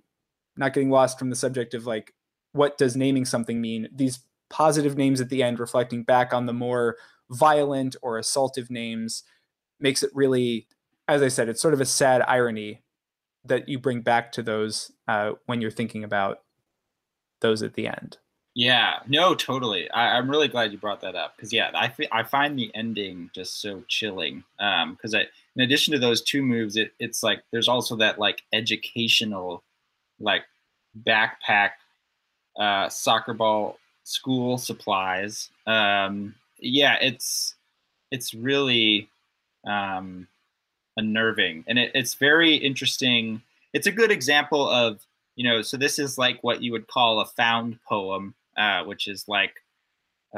not 0.57 0.73
getting 0.73 0.91
lost 0.91 1.19
from 1.19 1.31
the 1.31 1.37
subject 1.37 1.75
of 1.75 1.87
like 1.87 2.15
what 2.53 2.79
does 2.79 2.97
naming 2.97 3.25
something 3.25 3.61
mean? 3.61 3.89
These 3.95 4.21
positive 4.53 4.97
names 4.97 5.21
at 5.21 5.31
the 5.31 5.43
end, 5.43 5.59
reflecting 5.59 6.05
back 6.05 6.33
on 6.33 6.47
the 6.47 6.53
more 6.53 6.97
violent 7.31 7.97
or 8.03 8.21
assaultive 8.21 8.71
names, 8.71 9.25
makes 9.81 10.05
it 10.05 10.11
really 10.15 10.69
as 11.09 11.23
I 11.23 11.29
said, 11.29 11.49
it's 11.49 11.61
sort 11.61 11.75
of 11.75 11.81
a 11.81 11.85
sad 11.85 12.23
irony 12.27 12.83
that 13.45 13.69
you 13.69 13.79
bring 13.79 14.03
back 14.03 14.33
to 14.33 14.43
those 14.43 14.93
uh, 15.09 15.33
when 15.47 15.61
you're 15.61 15.71
thinking 15.71 16.05
about 16.05 16.43
those 17.41 17.62
at 17.62 17.75
the 17.75 17.88
end. 17.88 18.19
Yeah, 18.55 18.99
no, 19.09 19.35
totally. 19.35 19.91
I, 19.91 20.19
am 20.19 20.31
really 20.31 20.49
glad 20.49 20.73
you 20.73 20.79
brought 20.79 21.01
that 21.01 21.17
up 21.17 21.37
because 21.37 21.53
yeah, 21.53 21.71
I 21.75 21.93
I 22.12 22.23
find 22.23 22.59
the 22.59 22.71
ending 22.75 23.31
just 23.35 23.61
so 23.62 23.83
chilling. 23.88 24.45
Um, 24.61 24.93
because 24.93 25.15
I, 25.15 25.27
in 25.57 25.62
addition 25.62 25.93
to 25.93 25.99
those 25.99 26.21
two 26.21 26.43
moves, 26.43 26.77
it, 26.77 26.93
it's 26.99 27.23
like 27.23 27.43
there's 27.51 27.69
also 27.69 27.97
that 27.97 28.19
like 28.19 28.43
educational, 28.53 29.65
like 30.21 30.45
backpack, 31.07 31.71
uh, 32.61 32.91
soccer 32.91 33.33
ball 33.33 33.79
school 34.05 34.59
supplies. 34.59 35.51
Um, 35.67 36.35
yeah, 36.59 36.97
it's 37.01 37.55
it's 38.11 38.35
really 38.35 39.09
um 39.67 40.27
unnerving, 40.97 41.65
and 41.67 41.79
it, 41.79 41.93
it's 41.95 42.15
very 42.15 42.55
interesting. 42.55 43.43
It's 43.73 43.87
a 43.87 43.93
good 43.93 44.11
example 44.11 44.69
of 44.69 45.05
you 45.37 45.49
know, 45.49 45.62
so 45.62 45.77
this 45.77 45.99
is 45.99 46.19
like 46.19 46.43
what 46.43 46.62
you 46.62 46.73
would 46.73 46.88
call 46.88 47.21
a 47.21 47.25
found 47.25 47.79
poem 47.88 48.35
uh, 48.57 48.85
which 48.85 49.09
is 49.09 49.27
like, 49.29 49.55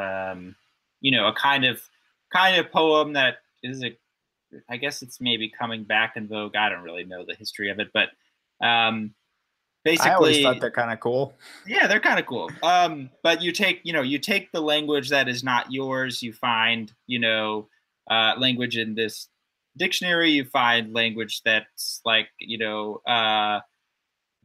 um, 0.01 0.55
you 1.01 1.11
know, 1.11 1.27
a 1.27 1.33
kind 1.33 1.65
of 1.65 1.81
kind 2.33 2.57
of 2.57 2.71
poem 2.71 3.13
that 3.15 3.39
is 3.63 3.83
a, 3.83 3.97
I 4.69 4.77
guess 4.77 5.03
it's 5.03 5.21
maybe 5.21 5.49
coming 5.49 5.85
back 5.85 6.17
in 6.17 6.29
vogue. 6.29 6.57
I 6.57 6.69
don't 6.69 6.83
really 6.83 7.05
know 7.05 7.25
the 7.25 7.35
history 7.35 7.71
of 7.71 7.81
it, 7.81 7.91
but 7.93 8.11
um, 8.65 9.15
basically, 9.85 10.11
I 10.11 10.15
always 10.15 10.43
thought 10.43 10.61
they're 10.61 10.71
kind 10.71 10.93
of 10.93 11.01
cool. 11.01 11.35
Yeah, 11.67 11.87
they're 11.87 12.01
kind 12.01 12.19
of 12.19 12.27
cool. 12.27 12.51
Um, 12.63 13.11
but 13.23 13.43
you 13.43 13.53
take, 13.53 13.81
you 13.85 13.93
know, 13.93 14.03
you 14.03 14.19
take 14.19 14.51
the 14.53 14.61
language 14.61 15.11
that 15.11 15.29
is 15.29 15.45
not 15.45 15.71
yours. 15.71 16.23
You 16.23 16.33
find, 16.33 16.93
you 17.07 17.19
know, 17.19 17.69
uh, 18.11 18.35
language 18.39 18.77
in 18.77 18.95
this 18.95 19.29
dictionary. 19.77 20.31
You 20.31 20.45
find 20.45 20.93
language 20.93 21.43
that's 21.45 22.01
like, 22.05 22.29
you 22.39 22.59
know, 22.59 23.01
uh, 23.07 23.61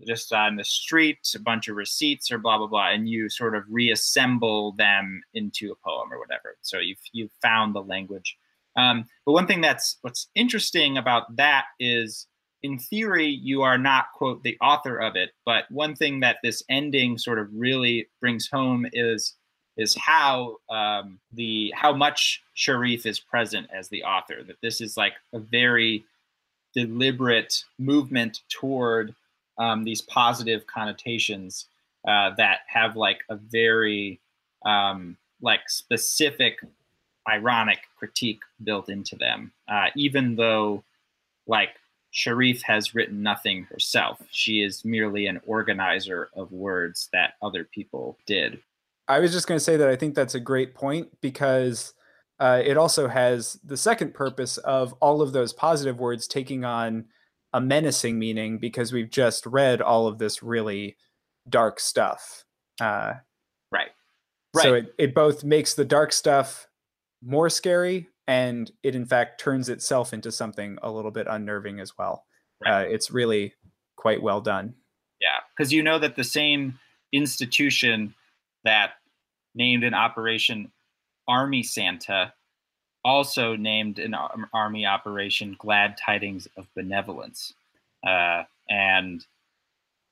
just 0.07 0.31
on 0.31 0.55
the 0.55 0.63
street, 0.63 1.17
a 1.35 1.39
bunch 1.39 1.67
of 1.67 1.75
receipts 1.75 2.31
or 2.31 2.37
blah 2.37 2.57
blah 2.57 2.67
blah, 2.67 2.91
and 2.91 3.09
you 3.09 3.29
sort 3.29 3.53
of 3.53 3.63
reassemble 3.69 4.71
them 4.77 5.21
into 5.33 5.71
a 5.71 5.75
poem 5.87 6.13
or 6.13 6.19
whatever. 6.19 6.55
So 6.61 6.79
you've 6.79 7.01
you've 7.11 7.33
found 7.41 7.75
the 7.75 7.81
language. 7.83 8.37
Um, 8.77 9.05
but 9.25 9.33
one 9.33 9.45
thing 9.45 9.59
that's 9.59 9.97
what's 10.01 10.29
interesting 10.35 10.97
about 10.97 11.35
that 11.35 11.65
is, 11.81 12.27
in 12.63 12.77
theory, 12.77 13.27
you 13.27 13.61
are 13.61 13.77
not 13.77 14.11
quote 14.13 14.43
the 14.43 14.57
author 14.61 14.97
of 14.97 15.15
it. 15.15 15.31
But 15.45 15.69
one 15.71 15.95
thing 15.95 16.19
that 16.21 16.37
this 16.43 16.63
ending 16.69 17.17
sort 17.17 17.39
of 17.39 17.47
really 17.53 18.07
brings 18.19 18.47
home 18.47 18.85
is 18.93 19.35
is 19.77 19.95
how 19.95 20.57
um, 20.69 21.19
the 21.31 21.73
how 21.75 21.93
much 21.93 22.41
Sharif 22.53 23.05
is 23.05 23.19
present 23.19 23.67
as 23.73 23.87
the 23.89 24.03
author. 24.03 24.43
That 24.43 24.61
this 24.61 24.81
is 24.81 24.97
like 24.97 25.13
a 25.33 25.39
very 25.39 26.03
deliberate 26.73 27.63
movement 27.77 28.41
toward 28.49 29.15
um, 29.57 29.83
these 29.83 30.01
positive 30.01 30.67
connotations 30.67 31.65
uh, 32.07 32.31
that 32.37 32.59
have 32.67 32.95
like 32.95 33.19
a 33.29 33.35
very 33.35 34.19
um, 34.65 35.17
like 35.41 35.69
specific 35.69 36.59
ironic 37.27 37.79
critique 37.97 38.41
built 38.63 38.89
into 38.89 39.15
them 39.15 39.51
uh, 39.67 39.87
even 39.95 40.35
though 40.35 40.83
like 41.47 41.75
sharif 42.11 42.61
has 42.61 42.95
written 42.95 43.21
nothing 43.21 43.63
herself 43.63 44.19
she 44.31 44.61
is 44.61 44.83
merely 44.83 45.27
an 45.27 45.39
organizer 45.45 46.29
of 46.35 46.51
words 46.51 47.09
that 47.13 47.33
other 47.41 47.63
people 47.63 48.17
did 48.25 48.59
i 49.07 49.19
was 49.19 49.31
just 49.31 49.47
going 49.47 49.57
to 49.57 49.63
say 49.63 49.77
that 49.77 49.89
i 49.89 49.95
think 49.95 50.15
that's 50.15 50.35
a 50.35 50.39
great 50.39 50.73
point 50.73 51.07
because 51.21 51.93
uh, 52.39 52.61
it 52.63 52.77
also 52.77 53.07
has 53.07 53.59
the 53.65 53.75
second 53.75 54.13
purpose 54.13 54.57
of 54.59 54.93
all 55.01 55.21
of 55.21 55.33
those 55.33 55.51
positive 55.51 55.99
words 55.99 56.25
taking 56.25 56.63
on 56.63 57.05
a 57.53 57.59
menacing 57.59 58.17
meaning 58.17 58.57
because 58.57 58.93
we've 58.93 59.09
just 59.09 59.45
read 59.45 59.81
all 59.81 60.07
of 60.07 60.19
this 60.19 60.41
really 60.41 60.95
dark 61.49 61.79
stuff. 61.79 62.45
Uh, 62.79 63.13
right. 63.71 63.89
Right. 64.53 64.63
So 64.63 64.73
it, 64.75 64.93
it 64.97 65.15
both 65.15 65.43
makes 65.43 65.73
the 65.73 65.85
dark 65.85 66.13
stuff 66.13 66.67
more 67.21 67.49
scary 67.49 68.07
and 68.29 68.71
it 68.83 68.93
in 68.93 69.07
fact 69.07 69.41
turns 69.41 69.69
itself 69.69 70.13
into 70.13 70.31
something 70.31 70.77
a 70.83 70.91
little 70.91 71.09
bit 71.09 71.25
unnerving 71.27 71.79
as 71.79 71.97
well. 71.97 72.25
Right. 72.63 72.85
Uh, 72.85 72.87
it's 72.87 73.09
really 73.09 73.55
quite 73.95 74.21
well 74.21 74.39
done. 74.39 74.75
Yeah, 75.19 75.39
because 75.49 75.73
you 75.73 75.81
know 75.81 75.97
that 75.97 76.15
the 76.15 76.23
same 76.23 76.77
institution 77.11 78.13
that 78.63 78.91
named 79.55 79.83
an 79.83 79.95
operation 79.95 80.71
Army 81.27 81.63
Santa 81.63 82.31
also 83.03 83.55
named 83.55 83.97
an 83.97 84.15
army 84.53 84.85
operation 84.85 85.55
Glad 85.57 85.97
Tidings 85.97 86.47
of 86.55 86.67
Benevolence. 86.75 87.53
Uh, 88.05 88.43
and 88.69 89.25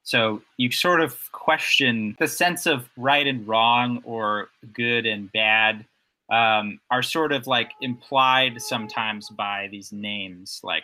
so 0.02 0.42
you 0.58 0.72
sort 0.72 1.02
of 1.02 1.32
question 1.34 2.16
the 2.18 2.28
sense 2.28 2.66
of 2.66 2.90
right 2.98 3.28
and 3.28 3.48
wrong 3.48 4.02
or 4.06 4.50
good 4.74 5.06
and 5.06 5.32
bad 5.32 5.86
um, 6.32 6.80
are 6.92 7.04
sort 7.04 7.32
of 7.32 7.48
like 7.48 7.72
implied 7.82 8.62
sometimes 8.62 9.30
by 9.30 9.68
these 9.72 9.92
names, 9.92 10.60
like 10.64 10.84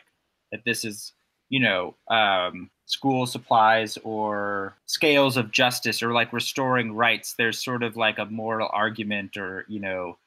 that 0.51 0.63
this 0.65 0.85
is, 0.85 1.13
you 1.49 1.59
know, 1.59 1.95
um, 2.09 2.69
school 2.85 3.25
supplies 3.25 3.97
or 4.03 4.75
scales 4.85 5.37
of 5.37 5.51
justice 5.51 6.01
or 6.01 6.13
like 6.13 6.33
restoring 6.33 6.93
rights. 6.93 7.35
There's 7.37 7.63
sort 7.63 7.83
of 7.83 7.97
like 7.97 8.19
a 8.19 8.25
moral 8.25 8.69
argument 8.71 9.37
or, 9.37 9.65
you 9.67 9.79
know, 9.79 10.17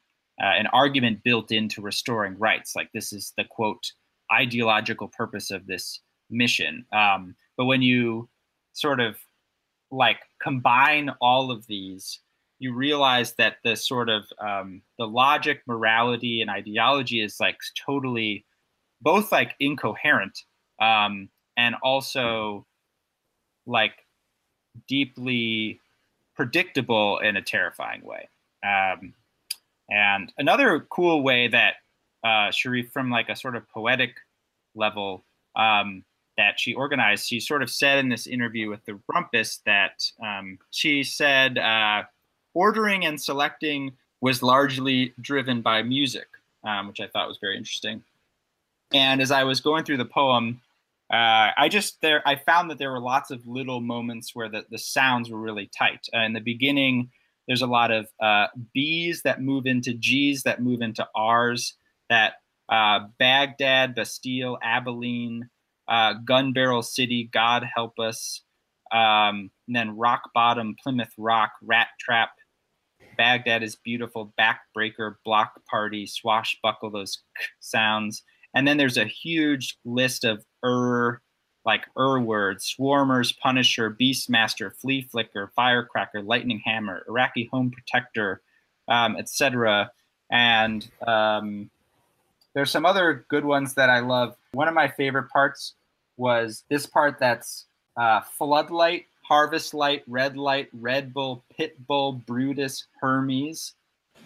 uh, 0.41 0.53
an 0.59 0.67
argument 0.69 1.23
built 1.23 1.51
into 1.51 1.81
restoring 1.81 2.37
rights. 2.39 2.77
Like 2.77 2.91
this 2.93 3.13
is 3.13 3.33
the 3.37 3.45
quote 3.45 3.93
ideological 4.33 5.09
purpose 5.09 5.51
of 5.51 5.67
this 5.67 6.01
mission. 6.31 6.85
Um, 6.93 7.37
but 7.57 7.67
when 7.67 7.83
you 7.83 8.29
sort 8.73 9.01
of 9.01 9.17
like 9.91 10.19
combine 10.43 11.11
all 11.21 11.51
of 11.51 11.67
these, 11.67 12.21
you 12.59 12.75
realize 12.75 13.35
that 13.35 13.57
the 13.65 13.77
sort 13.77 14.09
of 14.09 14.25
um, 14.41 14.83
the 14.99 15.07
logic, 15.07 15.63
morality, 15.67 16.41
and 16.41 16.51
ideology 16.51 17.23
is 17.23 17.39
like 17.39 17.59
totally 17.85 18.45
both 19.03 19.31
like 19.31 19.55
incoherent 19.61 20.39
um, 20.81 21.29
and 21.57 21.75
also 21.83 22.67
like 23.67 23.93
deeply 24.89 25.81
predictable 26.35 27.19
in 27.19 27.37
a 27.37 27.43
terrifying 27.43 28.03
way. 28.05 28.29
Um, 28.65 29.15
and 29.91 30.33
another 30.39 30.87
cool 30.91 31.23
way 31.23 31.49
that 31.49 31.75
uh, 32.25 32.51
Sharif, 32.51 32.91
from 32.93 33.11
like 33.11 33.29
a 33.29 33.37
sort 33.37 33.57
of 33.57 33.69
poetic 33.69 34.17
level, 34.75 35.25
um, 35.55 36.05
that 36.37 36.61
she 36.61 36.75
organized, 36.75 37.27
she 37.27 37.41
sort 37.41 37.63
of 37.63 37.71
said 37.71 37.99
in 37.99 38.09
this 38.09 38.27
interview 38.27 38.69
with 38.69 38.85
the 38.85 39.01
Rumpus 39.11 39.61
that 39.65 40.05
um, 40.23 40.59
she 40.71 41.03
said 41.03 41.57
uh, 41.57 42.03
ordering 42.57 43.05
and 43.05 43.21
selecting 43.21 43.93
was 44.23 44.43
largely 44.43 45.13
driven 45.21 45.61
by 45.61 45.83
music, 45.83 46.27
um, 46.65 46.89
which 46.89 47.01
I 47.01 47.07
thought 47.07 47.29
was 47.29 47.39
very 47.39 47.57
interesting. 47.57 48.03
And 48.95 49.21
as 49.21 49.31
I 49.31 49.45
was 49.45 49.61
going 49.61 49.85
through 49.85 49.99
the 49.99 50.07
poem, 50.07 50.63
uh, 51.13 51.53
I 51.57 51.69
just 51.71 52.01
there 52.01 52.23
I 52.27 52.37
found 52.37 52.71
that 52.71 52.79
there 52.79 52.91
were 52.91 52.99
lots 52.99 53.31
of 53.31 53.47
little 53.47 53.81
moments 53.81 54.35
where 54.35 54.49
the, 54.49 54.65
the 54.71 54.79
sounds 54.79 55.31
were 55.31 55.39
really 55.39 55.71
tight. 55.77 56.07
Uh, 56.15 56.21
in 56.21 56.33
the 56.33 56.41
beginning, 56.41 57.11
there's 57.47 57.63
a 57.63 57.67
lot 57.67 57.91
of 57.91 58.09
uh, 58.21 58.47
B's 58.73 59.23
that 59.23 59.41
move 59.41 59.67
into 59.67 59.93
G's 59.93 60.43
that 60.45 60.63
move 60.63 60.81
into 60.81 61.07
R's. 61.15 61.75
That 62.09 62.35
uh, 62.69 63.01
Baghdad, 63.19 63.95
Bastille, 63.95 64.59
Abilene, 64.63 65.49
uh, 65.89 66.15
Gun 66.25 66.53
Barrel 66.53 66.83
City, 66.83 67.29
God 67.33 67.65
Help 67.65 67.99
Us, 67.99 68.43
um, 68.93 69.51
and 69.67 69.77
then 69.77 69.97
Rock 69.97 70.31
Bottom, 70.35 70.75
Plymouth 70.83 71.13
Rock, 71.19 71.53
Rat 71.63 71.89
Trap, 72.01 72.31
Baghdad 73.17 73.63
is 73.63 73.77
Beautiful, 73.77 74.33
Backbreaker, 74.39 75.17
Block 75.25 75.61
Party, 75.71 76.07
Swashbuckle, 76.07 76.91
those 76.91 77.19
sounds. 77.61 78.23
And 78.55 78.67
then 78.67 78.77
there's 78.77 78.97
a 78.97 79.05
huge 79.05 79.77
list 79.85 80.25
of 80.25 80.45
er, 80.65 81.21
like 81.65 81.85
er 81.99 82.21
words, 82.21 82.75
swarmers, 82.79 83.37
punisher, 83.39 83.91
beastmaster, 83.91 84.75
flea 84.75 85.03
flicker, 85.03 85.53
firecracker, 85.55 86.23
lightning 86.23 86.63
hammer, 86.65 87.05
Iraqi 87.09 87.49
home 87.53 87.71
protector, 87.71 88.41
um, 88.89 89.17
etc. 89.17 89.91
And 90.31 90.89
um, 91.07 91.71
there's 92.55 92.71
some 92.71 92.87
other 92.87 93.27
good 93.29 93.45
ones 93.45 93.75
that 93.75 93.91
I 93.91 94.01
love. 94.01 94.37
One 94.53 94.69
of 94.69 94.75
my 94.75 94.89
favorite 94.89 95.29
parts 95.29 95.75
was 96.17 96.65
this 96.71 96.87
part 96.87 97.19
that's 97.19 97.67
uh, 97.97 98.21
floodlight, 98.23 99.07
harvest 99.27 99.75
light, 99.75 100.03
red 100.07 100.37
light, 100.37 100.69
Red 100.73 101.13
Bull, 101.13 101.45
Pit 101.57 101.75
Bull, 101.87 102.13
Brutus, 102.13 102.87
Hermes 103.01 103.75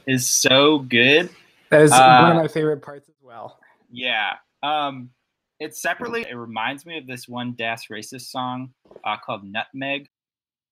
is 0.06 0.26
so 0.26 0.80
good. 0.80 1.30
That 1.70 1.82
is 1.82 1.92
uh, 1.92 2.20
one 2.22 2.36
of 2.36 2.42
my 2.42 2.48
favorite 2.48 2.82
parts 2.82 3.08
as 3.08 3.14
well. 3.22 3.58
Yeah. 3.90 4.34
Um, 4.62 5.10
it's 5.58 5.80
separately. 5.80 6.26
It 6.28 6.34
reminds 6.34 6.84
me 6.84 6.98
of 6.98 7.06
this 7.06 7.28
one 7.28 7.54
Das 7.56 7.86
Racist 7.86 8.28
song 8.28 8.72
uh, 9.04 9.16
called 9.24 9.44
Nutmeg. 9.44 10.08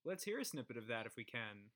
Let's 0.05 0.23
hear 0.23 0.39
a 0.39 0.45
snippet 0.45 0.77
of 0.77 0.87
that 0.87 1.05
if 1.05 1.15
we 1.15 1.23
can. 1.23 1.69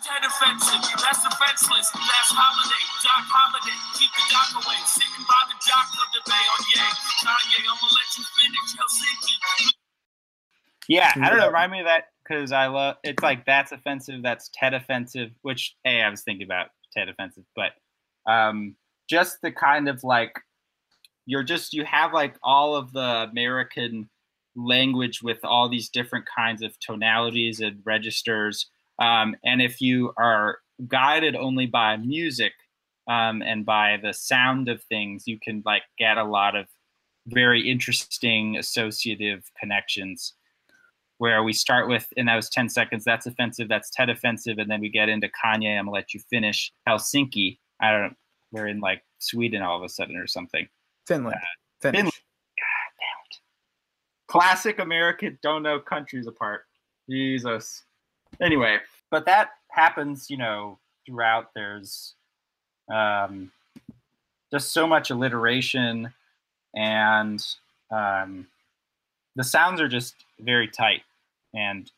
Dead 0.00 0.24
offensive, 0.24 0.80
that's 0.96 1.20
defenseless. 1.20 1.92
Last 1.92 2.32
holiday, 2.32 2.84
Doc 3.04 3.26
Holliday, 3.28 3.76
keep 4.00 4.08
the 4.16 4.24
doc 4.32 4.48
away. 4.64 4.80
Sitting 4.88 5.24
by 5.28 5.42
the 5.50 5.56
doctor 5.60 6.04
debate 6.16 6.48
on 6.56 6.62
Ye. 6.72 6.80
Kanye, 7.20 7.60
I'm 7.68 7.76
gonna 7.76 7.92
let 7.92 8.08
you 8.16 8.24
finish 8.32 8.68
Helsinki. 8.80 9.79
Yeah, 10.90 11.12
I 11.16 11.30
don't 11.30 11.38
know. 11.38 11.46
Remind 11.46 11.72
me 11.72 11.80
of 11.80 11.86
that 11.86 12.08
because 12.22 12.52
I 12.52 12.66
love. 12.66 12.96
It's 13.04 13.22
like 13.22 13.46
that's 13.46 13.72
offensive. 13.72 14.22
That's 14.22 14.50
Tet 14.52 14.74
offensive. 14.74 15.30
Which 15.42 15.76
hey, 15.84 16.02
I 16.02 16.10
was 16.10 16.22
thinking 16.22 16.44
about 16.44 16.68
Tet 16.92 17.08
offensive, 17.08 17.44
but 17.56 17.72
um, 18.30 18.74
just 19.08 19.38
the 19.42 19.52
kind 19.52 19.88
of 19.88 20.02
like 20.04 20.32
you're 21.26 21.44
just 21.44 21.72
you 21.72 21.84
have 21.84 22.12
like 22.12 22.34
all 22.42 22.74
of 22.74 22.92
the 22.92 23.28
American 23.30 24.08
language 24.56 25.22
with 25.22 25.38
all 25.44 25.68
these 25.68 25.88
different 25.88 26.26
kinds 26.26 26.62
of 26.62 26.78
tonalities 26.80 27.60
and 27.60 27.80
registers 27.84 28.66
um, 29.00 29.34
and 29.44 29.62
if 29.62 29.80
you 29.80 30.12
are 30.18 30.58
guided 30.86 31.34
only 31.34 31.66
by 31.66 31.96
music 31.96 32.52
um, 33.08 33.42
and 33.42 33.64
by 33.64 33.98
the 34.02 34.12
sound 34.12 34.68
of 34.68 34.82
things, 34.84 35.26
you 35.26 35.38
can 35.40 35.62
like 35.64 35.82
get 35.98 36.18
a 36.18 36.24
lot 36.24 36.54
of 36.54 36.66
very 37.26 37.68
interesting 37.68 38.56
associative 38.58 39.50
connections. 39.58 40.34
Where 41.20 41.42
we 41.42 41.52
start 41.52 41.86
with, 41.86 42.10
and 42.16 42.28
that 42.28 42.36
was 42.36 42.48
10 42.48 42.70
seconds, 42.70 43.04
that's 43.04 43.26
offensive, 43.26 43.68
that's 43.68 43.90
Tet 43.90 44.08
offensive, 44.08 44.56
and 44.58 44.70
then 44.70 44.80
we 44.80 44.88
get 44.88 45.10
into 45.10 45.28
Kanye, 45.28 45.78
I'm 45.78 45.84
gonna 45.84 45.94
let 45.94 46.14
you 46.14 46.20
finish 46.30 46.72
Helsinki. 46.88 47.58
I 47.78 47.92
don't 47.92 48.16
we're 48.52 48.68
in 48.68 48.80
like 48.80 49.04
Sweden 49.18 49.60
all 49.60 49.76
of 49.76 49.82
a 49.82 49.88
sudden 49.88 50.16
or 50.16 50.26
something. 50.26 50.66
Finland. 51.06 51.36
Uh, 51.36 51.82
Finland. 51.82 52.04
God 52.04 52.90
damn 52.98 53.20
it. 53.30 53.36
Classic 54.28 54.78
American 54.78 55.38
don't 55.42 55.62
know 55.62 55.78
countries 55.78 56.26
apart. 56.26 56.64
Jesus 57.08 57.82
anyway, 58.40 58.78
but 59.10 59.26
that 59.26 59.50
happens, 59.68 60.30
you 60.30 60.36
know, 60.36 60.78
throughout. 61.06 61.50
There's 61.54 62.14
um, 62.92 63.50
just 64.50 64.72
so 64.72 64.86
much 64.86 65.10
alliteration, 65.10 66.12
and 66.74 67.44
um, 67.90 68.46
the 69.36 69.44
sounds 69.44 69.80
are 69.80 69.88
just 69.88 70.14
very 70.38 70.68
tight. 70.68 71.02
And 71.54 71.90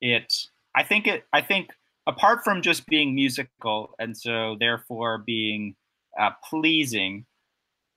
it, 0.00 0.32
I 0.74 0.82
think 0.82 1.06
it, 1.06 1.24
I 1.32 1.40
think 1.40 1.70
apart 2.06 2.44
from 2.44 2.62
just 2.62 2.86
being 2.86 3.14
musical, 3.14 3.94
and 3.98 4.16
so 4.16 4.56
therefore 4.58 5.18
being 5.18 5.74
uh, 6.18 6.30
pleasing, 6.48 7.26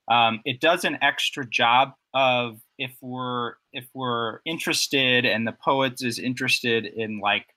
um, 0.10 0.42
it 0.46 0.60
does 0.62 0.86
an 0.86 0.98
extra 1.02 1.46
job 1.46 1.94
of 2.14 2.60
if 2.78 2.96
we're 3.02 3.54
if 3.74 3.86
we're 3.94 4.40
interested 4.46 5.26
and 5.26 5.48
the 5.48 5.52
poet 5.52 6.02
is 6.02 6.20
interested 6.20 6.86
in 6.86 7.20
like 7.20 7.48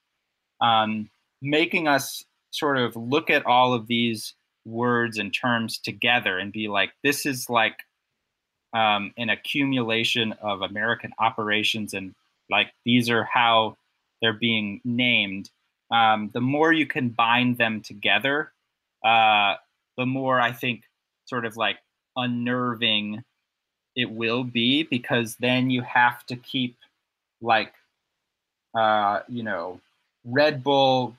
um, 0.60 1.10
making 1.42 1.86
us 1.86 2.24
sort 2.50 2.78
of 2.78 2.96
look 2.96 3.30
at 3.30 3.46
all 3.46 3.74
of 3.74 3.86
these 3.86 4.34
words 4.64 5.18
and 5.18 5.32
terms 5.32 5.78
together 5.78 6.38
and 6.38 6.52
be 6.52 6.68
like, 6.68 6.90
this 7.02 7.26
is 7.26 7.48
like 7.48 7.78
um, 8.74 9.12
an 9.16 9.30
accumulation 9.30 10.32
of 10.42 10.62
American 10.62 11.12
operations, 11.18 11.94
and 11.94 12.14
like 12.50 12.72
these 12.84 13.10
are 13.10 13.24
how 13.24 13.76
they're 14.20 14.32
being 14.32 14.80
named. 14.84 15.50
Um, 15.90 16.30
the 16.32 16.40
more 16.40 16.72
you 16.72 16.86
can 16.86 17.08
bind 17.08 17.58
them 17.58 17.80
together, 17.80 18.52
uh, 19.04 19.54
the 19.96 20.06
more 20.06 20.40
I 20.40 20.52
think 20.52 20.82
sort 21.26 21.44
of 21.44 21.56
like 21.56 21.78
unnerving 22.16 23.24
it 23.96 24.10
will 24.10 24.44
be 24.44 24.84
because 24.84 25.36
then 25.36 25.70
you 25.70 25.82
have 25.82 26.24
to 26.26 26.36
keep 26.36 26.76
like 27.40 27.72
uh, 28.74 29.20
you 29.28 29.42
know 29.42 29.80
Red 30.24 30.62
Bull, 30.62 31.16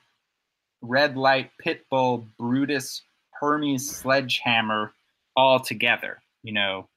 Red 0.81 1.17
Light, 1.17 1.51
Pitbull, 1.63 2.25
Brutus, 2.37 3.01
Hermes, 3.31 3.89
Sledgehammer 3.89 4.93
all 5.35 5.59
together, 5.59 6.19
you 6.43 6.53
know, 6.53 6.87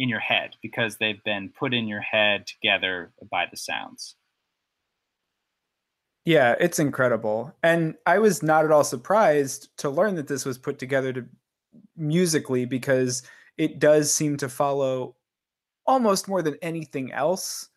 in 0.00 0.08
your 0.08 0.18
head 0.18 0.56
because 0.62 0.96
they've 0.96 1.22
been 1.24 1.52
put 1.56 1.74
in 1.74 1.86
your 1.86 2.00
head 2.00 2.46
together 2.46 3.12
by 3.30 3.44
the 3.50 3.56
sounds. 3.56 4.16
Yeah, 6.24 6.54
it's 6.58 6.78
incredible. 6.78 7.54
And 7.62 7.96
I 8.06 8.18
was 8.18 8.42
not 8.42 8.64
at 8.64 8.72
all 8.72 8.82
surprised 8.82 9.68
to 9.78 9.90
learn 9.90 10.14
that 10.14 10.26
this 10.26 10.46
was 10.46 10.56
put 10.56 10.78
together 10.78 11.12
to 11.12 11.26
musically 11.96 12.64
because 12.64 13.22
it 13.58 13.78
does 13.78 14.12
seem 14.12 14.38
to 14.38 14.48
follow 14.48 15.16
almost 15.86 16.28
more 16.28 16.40
than 16.40 16.56
anything 16.62 17.12
else 17.12 17.68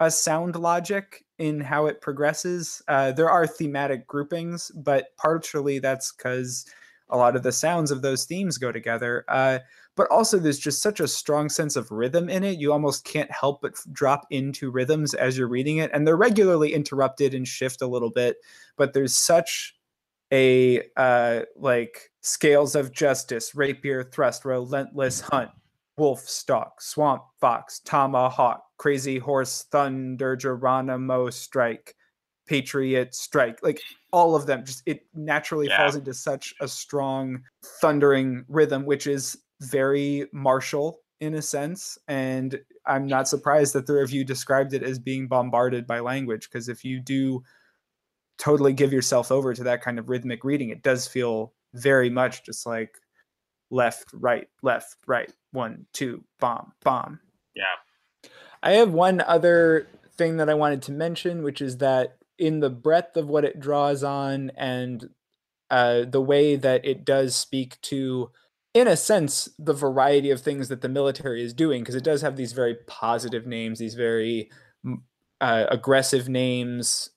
a 0.00 0.10
sound 0.10 0.56
logic 0.56 1.24
in 1.38 1.60
how 1.60 1.86
it 1.86 2.02
progresses. 2.02 2.82
Uh, 2.88 3.12
there 3.12 3.30
are 3.30 3.46
thematic 3.46 4.06
groupings, 4.06 4.70
but 4.74 5.16
partially 5.16 5.78
that's 5.78 6.12
because 6.12 6.66
a 7.08 7.16
lot 7.16 7.36
of 7.36 7.42
the 7.42 7.52
sounds 7.52 7.90
of 7.90 8.02
those 8.02 8.24
themes 8.24 8.58
go 8.58 8.70
together. 8.70 9.24
Uh, 9.28 9.58
but 10.00 10.10
also, 10.10 10.38
there's 10.38 10.58
just 10.58 10.80
such 10.80 10.98
a 10.98 11.06
strong 11.06 11.50
sense 11.50 11.76
of 11.76 11.90
rhythm 11.90 12.30
in 12.30 12.42
it. 12.42 12.58
You 12.58 12.72
almost 12.72 13.04
can't 13.04 13.30
help 13.30 13.60
but 13.60 13.74
drop 13.92 14.26
into 14.30 14.70
rhythms 14.70 15.12
as 15.12 15.36
you're 15.36 15.46
reading 15.46 15.76
it. 15.76 15.90
And 15.92 16.06
they're 16.06 16.16
regularly 16.16 16.72
interrupted 16.72 17.34
and 17.34 17.46
shift 17.46 17.82
a 17.82 17.86
little 17.86 18.08
bit, 18.08 18.38
but 18.78 18.94
there's 18.94 19.12
such 19.12 19.76
a 20.32 20.82
uh, 20.96 21.40
like 21.54 22.10
scales 22.22 22.74
of 22.74 22.92
justice, 22.92 23.54
rapier, 23.54 24.02
thrust, 24.02 24.46
relentless 24.46 25.20
hunt, 25.20 25.50
wolf 25.98 26.20
stalk, 26.20 26.80
swamp 26.80 27.20
fox, 27.38 27.80
tomahawk, 27.80 28.62
crazy 28.78 29.18
horse, 29.18 29.66
thunder, 29.70 30.34
Geronimo 30.34 31.28
strike, 31.28 31.94
patriot 32.46 33.14
strike. 33.14 33.62
Like 33.62 33.82
all 34.14 34.34
of 34.34 34.46
them, 34.46 34.64
just 34.64 34.82
it 34.86 35.02
naturally 35.12 35.66
yeah. 35.66 35.76
falls 35.76 35.96
into 35.96 36.14
such 36.14 36.54
a 36.62 36.66
strong 36.66 37.42
thundering 37.82 38.46
rhythm, 38.48 38.86
which 38.86 39.06
is 39.06 39.36
very 39.60 40.26
martial 40.32 41.00
in 41.20 41.34
a 41.34 41.42
sense. 41.42 41.98
And 42.08 42.58
I'm 42.86 43.06
not 43.06 43.28
surprised 43.28 43.74
that 43.74 43.86
the 43.86 43.94
review 43.94 44.24
described 44.24 44.72
it 44.72 44.82
as 44.82 44.98
being 44.98 45.28
bombarded 45.28 45.86
by 45.86 46.00
language, 46.00 46.48
because 46.50 46.68
if 46.68 46.84
you 46.84 47.00
do 47.00 47.42
totally 48.38 48.72
give 48.72 48.92
yourself 48.92 49.30
over 49.30 49.52
to 49.52 49.64
that 49.64 49.82
kind 49.82 49.98
of 49.98 50.08
rhythmic 50.08 50.44
reading, 50.44 50.70
it 50.70 50.82
does 50.82 51.06
feel 51.06 51.52
very 51.74 52.08
much 52.08 52.44
just 52.44 52.66
like 52.66 52.96
left, 53.70 54.08
right, 54.14 54.48
left, 54.62 54.96
right, 55.06 55.30
one, 55.52 55.86
two, 55.92 56.24
bomb, 56.40 56.72
bomb. 56.82 57.20
Yeah. 57.54 58.30
I 58.62 58.72
have 58.72 58.92
one 58.92 59.20
other 59.20 59.86
thing 60.16 60.38
that 60.38 60.50
I 60.50 60.54
wanted 60.54 60.82
to 60.82 60.92
mention, 60.92 61.42
which 61.42 61.60
is 61.60 61.78
that 61.78 62.16
in 62.38 62.60
the 62.60 62.70
breadth 62.70 63.16
of 63.16 63.28
what 63.28 63.44
it 63.44 63.60
draws 63.60 64.02
on 64.02 64.50
and 64.56 65.10
uh, 65.70 66.04
the 66.04 66.20
way 66.20 66.56
that 66.56 66.84
it 66.84 67.04
does 67.04 67.36
speak 67.36 67.80
to, 67.82 68.30
in 68.74 68.86
a 68.86 68.96
sense, 68.96 69.48
the 69.58 69.72
variety 69.72 70.30
of 70.30 70.40
things 70.40 70.68
that 70.68 70.80
the 70.80 70.88
military 70.88 71.42
is 71.42 71.52
doing, 71.52 71.82
because 71.82 71.96
it 71.96 72.04
does 72.04 72.22
have 72.22 72.36
these 72.36 72.52
very 72.52 72.76
positive 72.86 73.46
names, 73.46 73.78
these 73.78 73.94
very 73.94 74.50
uh, 75.40 75.66
aggressive 75.68 76.28
names, 76.28 77.10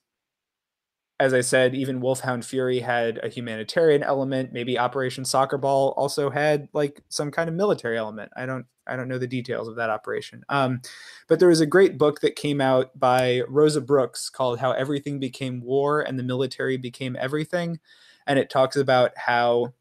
as 1.20 1.32
I 1.32 1.42
said, 1.42 1.74
even 1.74 2.00
Wolfhound 2.00 2.44
Fury 2.44 2.80
had 2.80 3.20
a 3.22 3.28
humanitarian 3.28 4.02
element. 4.02 4.52
Maybe 4.52 4.78
Operation 4.78 5.24
Soccer 5.24 5.58
Ball 5.58 5.94
also 5.96 6.28
had 6.28 6.68
like 6.72 7.02
some 7.08 7.30
kind 7.30 7.48
of 7.48 7.54
military 7.54 7.96
element. 7.96 8.32
I 8.36 8.46
don't 8.46 8.66
I 8.86 8.96
don't 8.96 9.08
know 9.08 9.18
the 9.18 9.26
details 9.26 9.68
of 9.68 9.76
that 9.76 9.90
operation. 9.90 10.44
Um, 10.48 10.82
but 11.28 11.38
there 11.38 11.48
was 11.48 11.60
a 11.60 11.66
great 11.66 11.96
book 11.98 12.20
that 12.20 12.36
came 12.36 12.60
out 12.60 12.98
by 12.98 13.42
Rosa 13.48 13.80
Brooks 13.80 14.28
called 14.28 14.58
"How 14.58 14.72
Everything 14.72 15.20
Became 15.20 15.60
War 15.60 16.00
and 16.00 16.18
the 16.18 16.24
Military 16.24 16.76
Became 16.76 17.16
Everything," 17.18 17.78
and 18.26 18.38
it 18.38 18.50
talks 18.50 18.76
about 18.76 19.12
how 19.16 19.72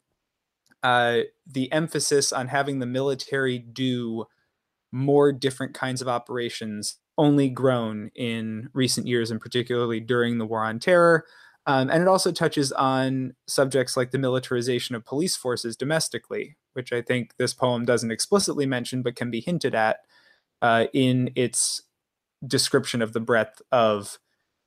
uh, 0.83 1.21
the 1.45 1.71
emphasis 1.71 2.31
on 2.31 2.47
having 2.47 2.79
the 2.79 2.85
military 2.85 3.59
do 3.59 4.25
more 4.91 5.31
different 5.31 5.73
kinds 5.73 6.01
of 6.01 6.07
operations 6.07 6.97
only 7.17 7.49
grown 7.49 8.09
in 8.15 8.69
recent 8.73 9.07
years, 9.07 9.31
and 9.31 9.41
particularly 9.41 9.99
during 9.99 10.37
the 10.37 10.45
War 10.45 10.63
on 10.63 10.79
Terror. 10.79 11.25
Um, 11.65 11.89
and 11.89 12.01
it 12.01 12.07
also 12.07 12.31
touches 12.31 12.71
on 12.71 13.35
subjects 13.47 13.95
like 13.95 14.11
the 14.11 14.17
militarization 14.17 14.95
of 14.95 15.05
police 15.05 15.35
forces 15.35 15.77
domestically, 15.77 16.57
which 16.73 16.91
I 16.91 17.01
think 17.01 17.35
this 17.37 17.53
poem 17.53 17.85
doesn't 17.85 18.11
explicitly 18.11 18.65
mention, 18.65 19.01
but 19.01 19.15
can 19.15 19.31
be 19.31 19.39
hinted 19.39 19.73
at 19.73 19.99
uh, 20.61 20.85
in 20.93 21.31
its 21.35 21.83
description 22.45 23.01
of 23.01 23.13
the 23.13 23.19
breadth 23.19 23.61
of 23.71 24.19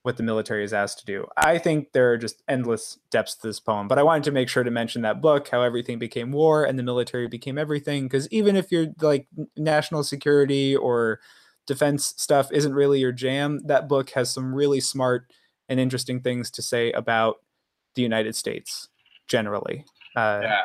what 0.07 0.17
the 0.17 0.23
military 0.23 0.63
is 0.63 0.73
asked 0.73 1.01
to 1.01 1.05
do. 1.05 1.27
I 1.37 1.59
think 1.59 1.91
there 1.91 2.13
are 2.13 2.17
just 2.17 2.41
endless 2.47 2.97
depths 3.11 3.35
to 3.35 3.49
this 3.49 3.59
poem, 3.59 3.89
but 3.89 3.99
I 3.99 4.05
wanted 4.05 4.23
to 4.23 4.31
make 4.31 4.49
sure 4.49 4.63
to 4.63 4.71
mention 4.71 5.03
that 5.03 5.21
book, 5.21 5.49
How 5.49 5.63
Everything 5.63 5.99
Became 5.99 6.31
War 6.31 6.65
and 6.65 6.79
the 6.79 6.85
Military 6.85 7.27
Became 7.27 7.59
Everything, 7.59 8.05
because 8.05 8.31
even 8.31 8.55
if 8.55 8.71
you're 8.71 8.87
like 9.01 9.27
national 9.57 10.05
security 10.05 10.77
or 10.77 11.19
defense 11.67 12.15
stuff 12.17 12.53
isn't 12.53 12.73
really 12.73 13.01
your 13.01 13.11
jam, 13.11 13.59
that 13.67 13.89
book 13.89 14.11
has 14.11 14.33
some 14.33 14.55
really 14.55 14.79
smart 14.79 15.33
and 15.69 15.81
interesting 15.81 16.21
things 16.21 16.53
to 16.53 16.63
say 16.63 16.93
about 16.93 17.39
the 17.97 18.03
United 18.03 18.37
States 18.37 18.89
generally. 19.27 19.85
Uh, 20.15 20.39
yeah. 20.45 20.61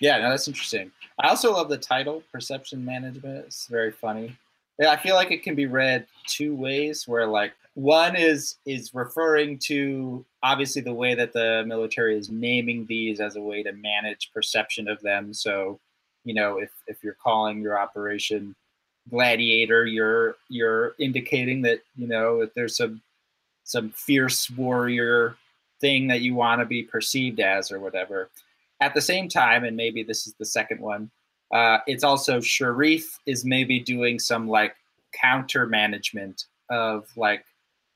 Yeah, 0.00 0.18
no, 0.18 0.30
that's 0.30 0.46
interesting. 0.46 0.92
I 1.18 1.28
also 1.30 1.52
love 1.52 1.68
the 1.68 1.76
title, 1.76 2.22
Perception 2.30 2.84
Management. 2.84 3.46
It's 3.46 3.66
very 3.66 3.90
funny. 3.90 4.36
Yeah, 4.78 4.92
I 4.92 4.96
feel 4.96 5.16
like 5.16 5.32
it 5.32 5.42
can 5.42 5.56
be 5.56 5.66
read 5.66 6.06
two 6.24 6.54
ways, 6.54 7.08
where 7.08 7.26
like 7.26 7.54
one 7.76 8.16
is 8.16 8.56
is 8.64 8.94
referring 8.94 9.58
to 9.58 10.24
obviously 10.42 10.80
the 10.80 10.94
way 10.94 11.14
that 11.14 11.34
the 11.34 11.62
military 11.66 12.16
is 12.18 12.30
naming 12.30 12.86
these 12.86 13.20
as 13.20 13.36
a 13.36 13.40
way 13.40 13.62
to 13.62 13.72
manage 13.72 14.30
perception 14.32 14.88
of 14.88 14.98
them. 15.02 15.34
So, 15.34 15.78
you 16.24 16.32
know, 16.32 16.56
if 16.56 16.70
if 16.86 17.04
you're 17.04 17.18
calling 17.22 17.60
your 17.60 17.78
operation 17.78 18.54
gladiator, 19.10 19.84
you're 19.84 20.36
you're 20.48 20.94
indicating 20.98 21.60
that 21.62 21.80
you 21.96 22.08
know 22.08 22.40
if 22.40 22.54
there's 22.54 22.78
some 22.78 23.02
some 23.64 23.90
fierce 23.90 24.48
warrior 24.48 25.36
thing 25.78 26.06
that 26.06 26.22
you 26.22 26.34
want 26.34 26.62
to 26.62 26.64
be 26.64 26.82
perceived 26.82 27.40
as 27.40 27.70
or 27.70 27.78
whatever. 27.78 28.30
At 28.80 28.94
the 28.94 29.02
same 29.02 29.28
time, 29.28 29.64
and 29.64 29.76
maybe 29.76 30.02
this 30.02 30.26
is 30.26 30.32
the 30.38 30.46
second 30.46 30.80
one, 30.80 31.10
uh, 31.52 31.78
it's 31.86 32.04
also 32.04 32.40
Sharif 32.40 33.18
is 33.26 33.44
maybe 33.44 33.80
doing 33.80 34.18
some 34.18 34.48
like 34.48 34.76
counter 35.12 35.66
management 35.66 36.46
of 36.70 37.06
like 37.16 37.44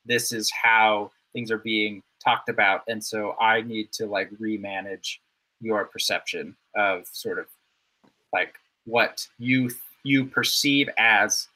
this 0.05 0.31
is 0.31 0.51
how 0.51 1.11
things 1.33 1.51
are 1.51 1.57
being 1.57 2.03
talked 2.23 2.49
about. 2.49 2.81
And 2.87 3.03
so 3.03 3.35
i 3.39 3.61
need 3.61 3.91
to 3.93 4.05
like 4.05 4.29
remanage 4.39 5.17
your 5.59 5.85
perception 5.85 6.55
of 6.75 7.05
sort 7.11 7.39
of 7.39 7.45
like 8.33 8.55
what 8.85 9.27
you 9.37 9.69
you 10.03 10.25
perceive 10.25 10.89
as 10.97 11.47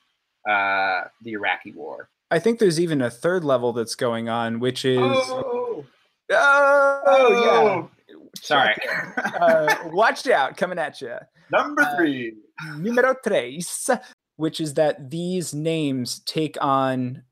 uh, 0.48 1.06
the 1.24 1.34
iraqi 1.34 1.72
war. 1.72 2.10
I 2.30 2.40
think 2.40 2.60
there's 2.60 2.80
even 2.80 3.02
a 3.02 3.10
third 3.10 3.44
level 3.44 3.74
that's 3.74 3.96
going 3.96 4.30
on, 4.30 4.60
which 4.60 4.86
is 4.86 5.00
oh, 5.00 5.86
oh, 6.32 7.90
yeah. 8.10 8.16
sorry. 8.42 8.76
Uh, 9.18 9.76
watch 9.86 10.28
out, 10.28 10.58
coming 10.58 10.78
at 10.80 11.02
you. 11.02 11.16
number 11.52 11.82
uh, 11.82 11.96
three. 11.98 12.36
Numero 12.78 13.16
tres, 13.24 13.90
which 14.38 14.60
is 14.60 14.76
that 14.76 15.10
these 15.10 15.54
names 15.54 16.20
take 16.20 16.58
on 16.62 17.24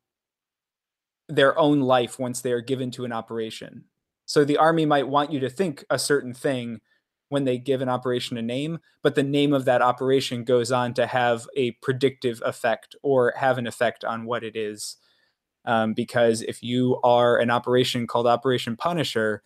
their 1.29 1.57
own 1.57 1.81
life 1.81 2.19
once 2.19 2.41
they 2.41 2.51
are 2.51 2.61
given 2.61 2.91
to 2.91 3.05
an 3.05 3.11
operation. 3.11 3.85
So 4.25 4.45
the 4.45 4.57
army 4.57 4.85
might 4.85 5.07
want 5.07 5.31
you 5.31 5.39
to 5.41 5.49
think 5.49 5.85
a 5.89 5.99
certain 5.99 6.33
thing 6.33 6.79
when 7.29 7.45
they 7.45 7.57
give 7.57 7.81
an 7.81 7.89
operation 7.89 8.37
a 8.37 8.41
name, 8.41 8.79
but 9.01 9.15
the 9.15 9.23
name 9.23 9.53
of 9.53 9.65
that 9.65 9.81
operation 9.81 10.43
goes 10.43 10.71
on 10.71 10.93
to 10.93 11.07
have 11.07 11.47
a 11.57 11.71
predictive 11.81 12.41
effect 12.45 12.95
or 13.01 13.33
have 13.37 13.57
an 13.57 13.65
effect 13.65 14.03
on 14.05 14.25
what 14.25 14.43
it 14.43 14.55
is. 14.55 14.97
Um, 15.65 15.93
because 15.93 16.41
if 16.41 16.61
you 16.61 16.99
are 17.03 17.37
an 17.37 17.49
operation 17.49 18.05
called 18.05 18.27
Operation 18.27 18.75
Punisher, 18.75 19.41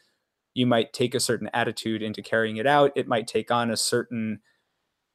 you 0.54 0.66
might 0.66 0.92
take 0.92 1.13
a 1.13 1.20
certain 1.20 1.50
attitude 1.54 2.02
into 2.02 2.24
carrying 2.24 2.58
it 2.58 2.66
out. 2.66 2.92
It 2.96 3.08
might 3.08 3.28
take 3.28 3.52
on 3.52 3.70
a 3.70 3.78
certain 3.78 4.40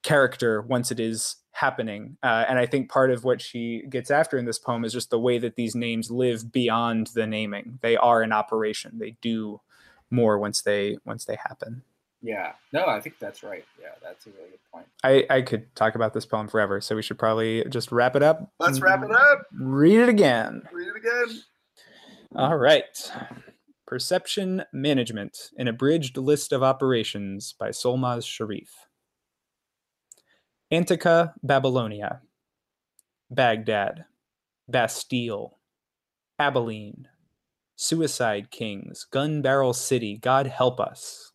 character 0.03 0.63
once 0.63 0.91
it 0.91 0.99
is 1.01 1.37
happening. 1.53 2.17
Uh, 2.23 2.45
and 2.49 2.59
I 2.59 2.67
think 2.67 2.91
part 2.91 3.11
of 3.11 3.25
what 3.25 3.41
she 3.41 3.83
gets 3.89 4.11
after 4.11 4.39
in 4.39 4.45
this 4.47 4.59
poem 4.59 4.85
is 4.85 4.93
just 4.93 5.11
the 5.11 5.19
way 5.21 5.39
that 5.39 5.57
these 5.57 5.75
names 5.75 6.11
live 6.11 6.51
beyond 6.51 7.09
the 7.15 7.27
naming. 7.27 7.79
They 7.83 7.97
are 7.97 8.23
an 8.23 8.33
operation. 8.33 8.99
They 8.99 9.17
do 9.21 9.61
more 10.11 10.39
once 10.39 10.63
they 10.63 10.99
once 11.07 11.25
they 11.25 11.37
happen. 11.37 11.83
yeah 12.23 12.53
no 12.73 12.85
i 12.87 13.01
think 13.01 13.19
that's 13.19 13.43
right 13.43 13.65
yeah 13.81 13.95
that's 14.03 14.27
a 14.27 14.31
really 14.31 14.51
good 14.51 14.59
point 14.71 14.87
I, 15.03 15.25
I 15.31 15.41
could 15.43 15.75
talk 15.75 15.95
about 15.95 16.13
this 16.13 16.27
poem 16.27 16.49
forever, 16.49 16.81
so 16.83 16.95
we 16.95 17.03
should 17.03 17.19
probably 17.19 17.65
just 17.71 17.91
wrap 17.91 18.15
it 18.15 18.23
up. 18.23 18.53
let's 18.61 18.79
wrap 18.81 19.03
it 19.03 19.11
up 19.11 19.47
Read 19.59 20.01
it 20.01 20.09
again. 20.11 20.63
read 20.71 20.89
it 20.89 20.97
again 20.97 21.41
All 22.37 22.57
right. 22.59 23.11
Perception 23.87 24.65
Management, 24.73 25.51
an 25.59 25.67
abridged 25.69 26.17
list 26.17 26.53
of 26.53 26.63
operations 26.63 27.55
by 27.59 27.71
Solmaz 27.71 28.27
Sharif. 28.27 28.71
Antica, 30.73 31.35
Babylonia. 31.43 32.23
Baghdad. 33.31 34.07
Bastille. 34.69 35.59
Abilene. 36.39 37.09
Suicide 37.77 38.51
Kings. 38.51 39.07
Gun 39.11 39.43
Barrel 39.43 39.75
City. 39.75 40.17
God 40.17 40.47
help 40.47 40.81
us. 40.81 41.33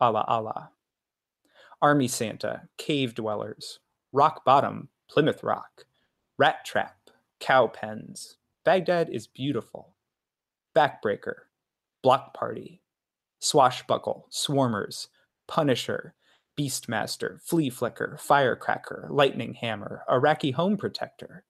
Allah 0.00 0.24
Allah. 0.28 0.70
Army 1.82 2.08
Santa. 2.08 2.68
Cave 2.76 3.14
Dwellers. 3.14 3.80
Rock 4.12 4.44
Bottom. 4.44 4.90
Plymouth 5.10 5.42
Rock. 5.42 5.86
Rat 6.36 6.64
Trap. 6.64 6.94
Cow 7.40 7.68
Pens. 7.68 8.36
Baghdad 8.64 9.08
is 9.10 9.26
beautiful. 9.26 9.94
Backbreaker, 10.78 11.34
Block 12.02 12.34
Party, 12.34 12.82
Swashbuckle, 13.40 14.28
Swarmers, 14.30 15.08
Punisher, 15.46 16.14
Beastmaster, 16.58 17.40
Flea 17.42 17.70
Flicker, 17.70 18.16
Firecracker, 18.18 19.06
Lightning 19.10 19.54
Hammer, 19.54 20.02
Iraqi 20.10 20.50
Home 20.50 20.76
Protector, 20.76 21.44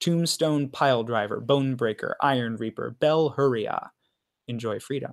Tombstone 0.00 0.70
Pile 0.70 1.04
Driver, 1.04 1.40
Bone 1.40 1.74
Breaker, 1.74 2.16
Iron 2.22 2.56
Reaper, 2.56 2.96
Bell 2.98 3.34
Hurria, 3.36 3.90
Enjoy 4.48 4.80
Freedom, 4.80 5.12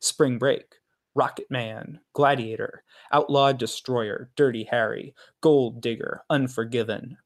Spring 0.00 0.38
Break, 0.38 0.76
Rocket 1.16 1.50
Man, 1.50 1.98
Gladiator, 2.12 2.84
Outlaw 3.10 3.52
Destroyer, 3.52 4.30
Dirty 4.36 4.64
Harry, 4.70 5.14
Gold 5.40 5.80
Digger, 5.80 6.22
Unforgiven, 6.30 7.16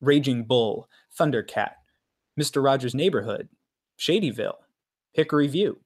Raging 0.00 0.44
Bull, 0.44 0.88
Thundercat, 1.18 1.72
Mr. 2.40 2.64
Rogers' 2.64 2.94
Neighborhood, 2.94 3.50
Shadyville, 3.98 4.56
Hickory 5.12 5.48
View, 5.48 5.80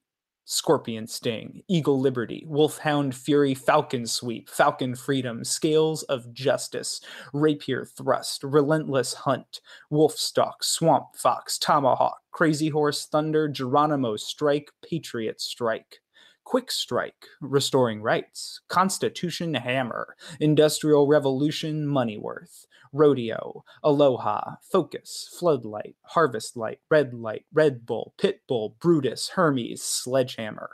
Scorpion 0.49 1.09
Sting, 1.09 1.65
Eagle 1.67 2.01
Liberty, 2.01 2.45
Wolfhound 2.47 3.17
Fury, 3.17 3.53
Falcon 3.53 4.07
Sweep, 4.07 4.49
Falcon 4.49 4.95
Freedom, 4.95 5.43
Scales 5.43 6.05
of 6.05 6.33
Justice, 6.33 7.01
Rapier 7.33 7.85
Thrust, 7.85 8.45
Relentless 8.45 9.13
Hunt, 9.13 9.61
Wolfstalk, 9.91 10.63
Swamp 10.63 11.17
Fox, 11.17 11.59
Tomahawk, 11.59 12.21
Crazy 12.31 12.69
Horse 12.69 13.07
Thunder, 13.07 13.49
Geronimo 13.49 14.15
Strike, 14.15 14.71
Patriot 14.89 15.41
Strike. 15.41 16.01
Quick 16.45 16.71
Strike, 16.71 17.27
Restoring 17.41 18.01
Rights, 18.01 18.61
Constitution 18.69 19.53
Hammer, 19.53 20.15
Industrial 20.39 21.09
Revolution 21.09 21.89
Moneyworth, 21.89 22.67
Rodeo, 22.97 23.65
Aloha, 23.85 24.57
Focus, 24.63 25.29
Floodlight, 25.39 25.97
Harvest 26.03 26.57
Light, 26.57 26.81
Red 26.91 27.15
Light, 27.15 27.45
Red 27.53 27.87
Bull, 27.87 28.15
Pitbull, 28.19 28.79
Brutus, 28.81 29.31
Hermes, 29.31 29.83
Sledgehammer, 29.83 30.71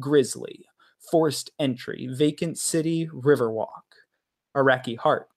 Grizzly, 0.00 0.66
Forced 1.10 1.50
Entry, 1.58 2.08
Vacant 2.10 2.58
City, 2.58 3.08
Riverwalk, 3.12 3.84
Iraqi 4.56 4.96
Heart, 4.96 5.28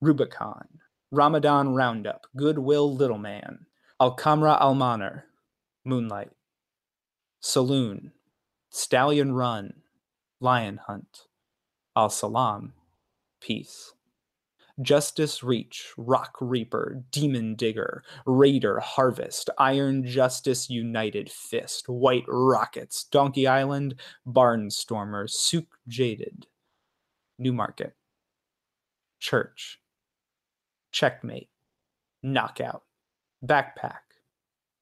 Rubicon, 0.00 0.68
Ramadan 1.10 1.74
Roundup, 1.74 2.26
Goodwill 2.36 2.94
Little 2.94 3.18
Man, 3.18 3.66
Al 4.00 4.16
Kamra 4.16 4.60
Al 4.60 4.74
Manar, 4.74 5.24
Moonlight, 5.84 6.30
Saloon, 7.40 8.12
Stallion 8.70 9.32
Run, 9.32 9.74
Lion 10.40 10.80
Hunt, 10.86 11.28
Al 11.96 12.10
Salam, 12.10 12.74
Peace. 13.40 13.93
Justice 14.82 15.42
Reach, 15.42 15.92
Rock 15.96 16.36
Reaper, 16.40 17.02
Demon 17.12 17.54
Digger, 17.54 18.02
Raider 18.26 18.80
Harvest, 18.80 19.48
Iron 19.58 20.04
Justice 20.04 20.68
United 20.68 21.30
Fist, 21.30 21.88
White 21.88 22.24
Rockets, 22.26 23.04
Donkey 23.04 23.46
Island, 23.46 23.94
Barnstormer, 24.26 25.30
Souk 25.30 25.78
Jaded, 25.86 26.46
Newmarket, 27.38 27.94
Church, 29.20 29.80
Checkmate, 30.90 31.50
Knockout, 32.22 32.82
Backpack, 33.44 34.00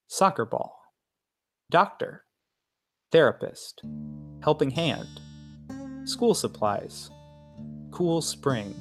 Soccer 0.06 0.46
Ball, 0.46 0.74
Doctor, 1.70 2.24
Therapist, 3.10 3.82
Helping 4.42 4.70
Hand, 4.70 5.20
School 6.04 6.34
Supplies, 6.34 7.10
Cool 7.90 8.22
Spring, 8.22 8.74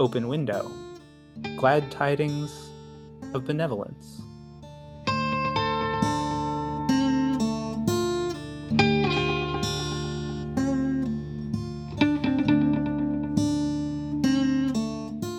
Open 0.00 0.28
Window, 0.28 0.72
Glad 1.56 1.90
Tidings 1.90 2.70
of 3.34 3.44
Benevolence. 3.44 4.22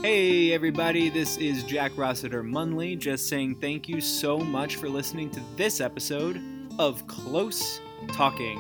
Hey 0.04 0.54
everybody, 0.54 1.10
this 1.10 1.38
is 1.38 1.64
Jack 1.64 1.94
Rossiter 1.98 2.44
Munley 2.44 3.00
just 3.00 3.28
saying 3.28 3.56
thank 3.56 3.90
you 3.90 4.00
so 4.00 4.38
much 4.38 4.76
for 4.76 4.88
listening 4.88 5.32
to 5.32 5.42
this 5.58 5.82
episode 5.82 6.40
of 6.78 7.08
Close 7.08 7.82
Talking. 8.10 8.60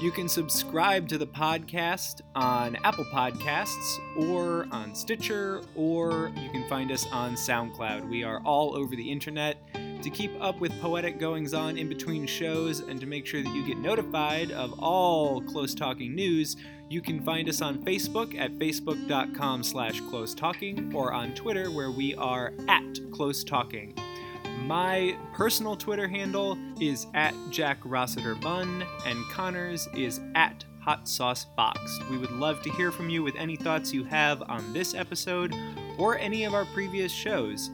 You 0.00 0.12
can 0.12 0.28
subscribe 0.28 1.08
to 1.08 1.18
the 1.18 1.26
podcast 1.26 2.20
on 2.36 2.76
Apple 2.84 3.04
Podcasts 3.06 3.98
or 4.16 4.68
on 4.70 4.94
Stitcher, 4.94 5.60
or 5.74 6.30
you 6.36 6.50
can 6.50 6.68
find 6.68 6.92
us 6.92 7.04
on 7.10 7.34
SoundCloud. 7.34 8.08
We 8.08 8.22
are 8.22 8.40
all 8.44 8.76
over 8.76 8.94
the 8.94 9.10
internet. 9.10 9.56
To 10.02 10.08
keep 10.10 10.30
up 10.40 10.60
with 10.60 10.70
poetic 10.80 11.18
goings 11.18 11.52
on 11.52 11.76
in 11.76 11.88
between 11.88 12.28
shows 12.28 12.78
and 12.78 13.00
to 13.00 13.06
make 13.06 13.26
sure 13.26 13.42
that 13.42 13.52
you 13.52 13.66
get 13.66 13.78
notified 13.78 14.52
of 14.52 14.78
all 14.78 15.40
Close 15.42 15.74
Talking 15.74 16.14
news, 16.14 16.56
you 16.88 17.02
can 17.02 17.20
find 17.20 17.48
us 17.48 17.60
on 17.60 17.84
Facebook 17.84 18.38
at 18.38 18.52
facebook.com 18.52 19.64
slash 19.64 20.00
close 20.02 20.32
talking 20.32 20.94
or 20.94 21.12
on 21.12 21.34
Twitter 21.34 21.72
where 21.72 21.90
we 21.90 22.14
are 22.14 22.52
at 22.68 23.00
close 23.10 23.42
talking. 23.42 23.98
My 24.66 25.16
personal 25.32 25.76
Twitter 25.76 26.08
handle 26.08 26.58
is 26.80 27.06
at 27.14 27.34
Jack 27.50 27.78
Rossiter 27.84 28.34
Bun, 28.34 28.84
and 29.06 29.24
Connor's 29.30 29.88
is 29.94 30.20
at 30.34 30.64
Hot 30.80 31.08
Sauce 31.08 31.46
Boxed. 31.56 32.08
We 32.10 32.18
would 32.18 32.30
love 32.30 32.62
to 32.62 32.70
hear 32.70 32.90
from 32.90 33.10
you 33.10 33.22
with 33.22 33.36
any 33.36 33.56
thoughts 33.56 33.92
you 33.92 34.04
have 34.04 34.42
on 34.42 34.72
this 34.72 34.94
episode 34.94 35.54
or 35.98 36.18
any 36.18 36.44
of 36.44 36.54
our 36.54 36.64
previous 36.66 37.12
shows. 37.12 37.70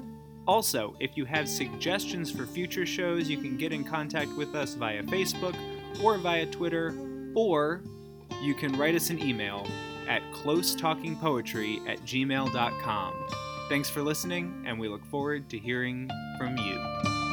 Also, 0.46 0.94
if 1.00 1.16
you 1.16 1.24
have 1.24 1.48
suggestions 1.48 2.30
for 2.30 2.44
future 2.46 2.86
shows, 2.86 3.28
you 3.28 3.38
can 3.38 3.56
get 3.56 3.72
in 3.72 3.84
contact 3.84 4.30
with 4.36 4.54
us 4.54 4.74
via 4.74 5.02
Facebook 5.04 5.56
or 6.02 6.18
via 6.18 6.46
Twitter, 6.46 6.94
or 7.34 7.82
you 8.42 8.54
can 8.54 8.76
write 8.78 8.94
us 8.94 9.10
an 9.10 9.18
email 9.18 9.66
at 10.08 10.22
closetalkingpoetry 10.32 11.88
at 11.88 11.98
gmail.com. 12.00 13.14
Thanks 13.68 13.88
for 13.88 14.02
listening, 14.02 14.64
and 14.66 14.78
we 14.78 14.88
look 14.88 15.04
forward 15.06 15.48
to 15.48 15.58
hearing 15.58 16.10
from 16.38 16.58
you. 16.58 17.23